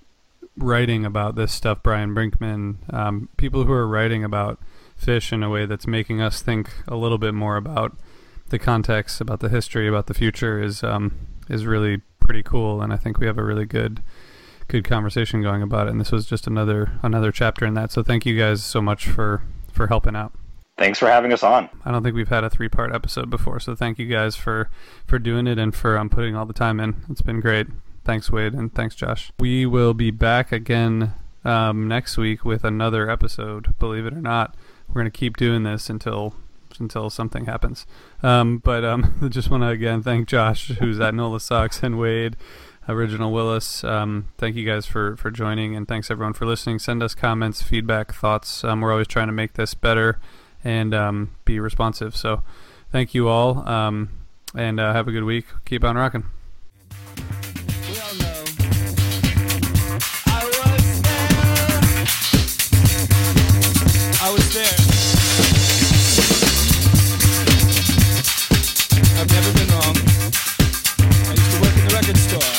writing 0.56 1.06
about 1.06 1.34
this 1.34 1.52
stuff, 1.52 1.82
Brian 1.82 2.14
Brinkman, 2.14 2.92
um, 2.92 3.30
people 3.38 3.64
who 3.64 3.72
are 3.72 3.86
writing 3.86 4.22
about 4.22 4.60
Phish 5.04 5.32
in 5.32 5.42
a 5.42 5.50
way 5.50 5.66
that's 5.66 5.86
making 5.86 6.20
us 6.20 6.42
think 6.42 6.70
a 6.88 6.96
little 6.96 7.18
bit 7.18 7.34
more 7.34 7.56
about 7.56 7.96
the 8.48 8.58
context, 8.58 9.20
about 9.20 9.40
the 9.40 9.48
history, 9.48 9.88
about 9.88 10.06
the 10.06 10.14
future 10.14 10.62
is 10.62 10.82
um, 10.82 11.26
is 11.48 11.66
really 11.66 12.02
pretty 12.20 12.42
cool, 12.42 12.80
and 12.80 12.92
I 12.92 12.96
think 12.96 13.18
we 13.18 13.26
have 13.26 13.38
a 13.38 13.44
really 13.44 13.66
good 13.66 14.02
good 14.68 14.84
conversation 14.84 15.42
going 15.42 15.62
about 15.62 15.86
it. 15.86 15.90
And 15.90 16.00
this 16.00 16.12
was 16.12 16.26
just 16.26 16.46
another 16.46 16.92
another 17.02 17.30
chapter 17.30 17.66
in 17.66 17.74
that. 17.74 17.92
So 17.92 18.02
thank 18.02 18.24
you 18.26 18.38
guys 18.38 18.64
so 18.64 18.80
much 18.80 19.06
for 19.06 19.42
for 19.72 19.88
helping 19.88 20.16
out. 20.16 20.32
Thanks 20.76 20.98
for 20.98 21.08
having 21.08 21.32
us 21.32 21.44
on. 21.44 21.68
I 21.84 21.92
don't 21.92 22.02
think 22.02 22.16
we've 22.16 22.28
had 22.28 22.42
a 22.42 22.50
three 22.50 22.68
part 22.68 22.92
episode 22.92 23.30
before, 23.30 23.60
so 23.60 23.74
thank 23.74 23.98
you 23.98 24.06
guys 24.06 24.34
for 24.34 24.70
for 25.06 25.18
doing 25.18 25.46
it 25.46 25.58
and 25.58 25.74
for 25.74 25.96
um, 25.98 26.08
putting 26.08 26.34
all 26.34 26.46
the 26.46 26.52
time 26.52 26.80
in. 26.80 27.04
It's 27.08 27.22
been 27.22 27.40
great. 27.40 27.68
Thanks, 28.04 28.30
Wade, 28.30 28.52
and 28.52 28.74
thanks, 28.74 28.94
Josh. 28.94 29.32
We 29.38 29.64
will 29.64 29.94
be 29.94 30.10
back 30.10 30.52
again 30.52 31.14
um, 31.44 31.88
next 31.88 32.18
week 32.18 32.44
with 32.44 32.64
another 32.64 33.08
episode. 33.08 33.78
Believe 33.78 34.04
it 34.04 34.12
or 34.12 34.20
not, 34.20 34.56
we're 34.88 34.94
going 34.94 35.06
to 35.06 35.10
keep 35.10 35.36
doing 35.36 35.62
this 35.62 35.90
until 35.90 36.34
until 36.80 37.08
something 37.08 37.44
happens. 37.46 37.86
Um, 38.22 38.58
but 38.58 38.84
um, 38.84 39.28
just 39.30 39.50
want 39.50 39.62
to 39.62 39.68
again 39.68 40.02
thank 40.02 40.28
Josh, 40.28 40.68
who's 40.68 41.00
at 41.00 41.14
Nola 41.14 41.40
Sucks, 41.40 41.82
and 41.82 41.98
Wade, 41.98 42.36
Original 42.88 43.32
Willis. 43.32 43.84
Um, 43.84 44.28
thank 44.38 44.56
you 44.56 44.64
guys 44.64 44.86
for 44.86 45.16
for 45.16 45.30
joining, 45.30 45.76
and 45.76 45.86
thanks 45.86 46.10
everyone 46.10 46.34
for 46.34 46.46
listening. 46.46 46.78
Send 46.78 47.02
us 47.02 47.14
comments, 47.14 47.62
feedback, 47.62 48.12
thoughts. 48.14 48.64
Um, 48.64 48.80
we're 48.80 48.92
always 48.92 49.08
trying 49.08 49.28
to 49.28 49.32
make 49.32 49.54
this 49.54 49.74
better 49.74 50.18
and 50.62 50.94
um, 50.94 51.36
be 51.44 51.60
responsive. 51.60 52.16
So 52.16 52.42
thank 52.90 53.14
you 53.14 53.28
all, 53.28 53.68
um, 53.68 54.10
and 54.54 54.80
uh, 54.80 54.92
have 54.92 55.08
a 55.08 55.12
good 55.12 55.24
week. 55.24 55.46
Keep 55.64 55.84
on 55.84 55.96
rocking. 55.96 56.33
Was 64.34 64.52
there. 64.52 64.64
I've 69.20 69.30
never 69.30 69.52
been 69.54 69.68
wrong. 69.70 69.96
I 71.28 71.34
used 71.38 71.50
to 71.52 71.58
work 71.62 71.76
in 71.78 71.84
the 71.86 71.94
record 71.94 72.18
store. 72.18 72.54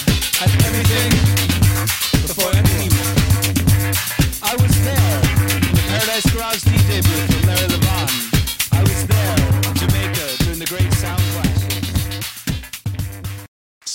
Everything 0.46 1.12
before 2.24 2.52
anyone. 2.56 3.18
I 4.42 4.56
was 4.56 4.74
there. 4.86 5.20
The 5.76 5.84
Paradise 5.90 6.32
Garage 6.32 6.64
DJ 6.64 7.04
booth 7.04 7.35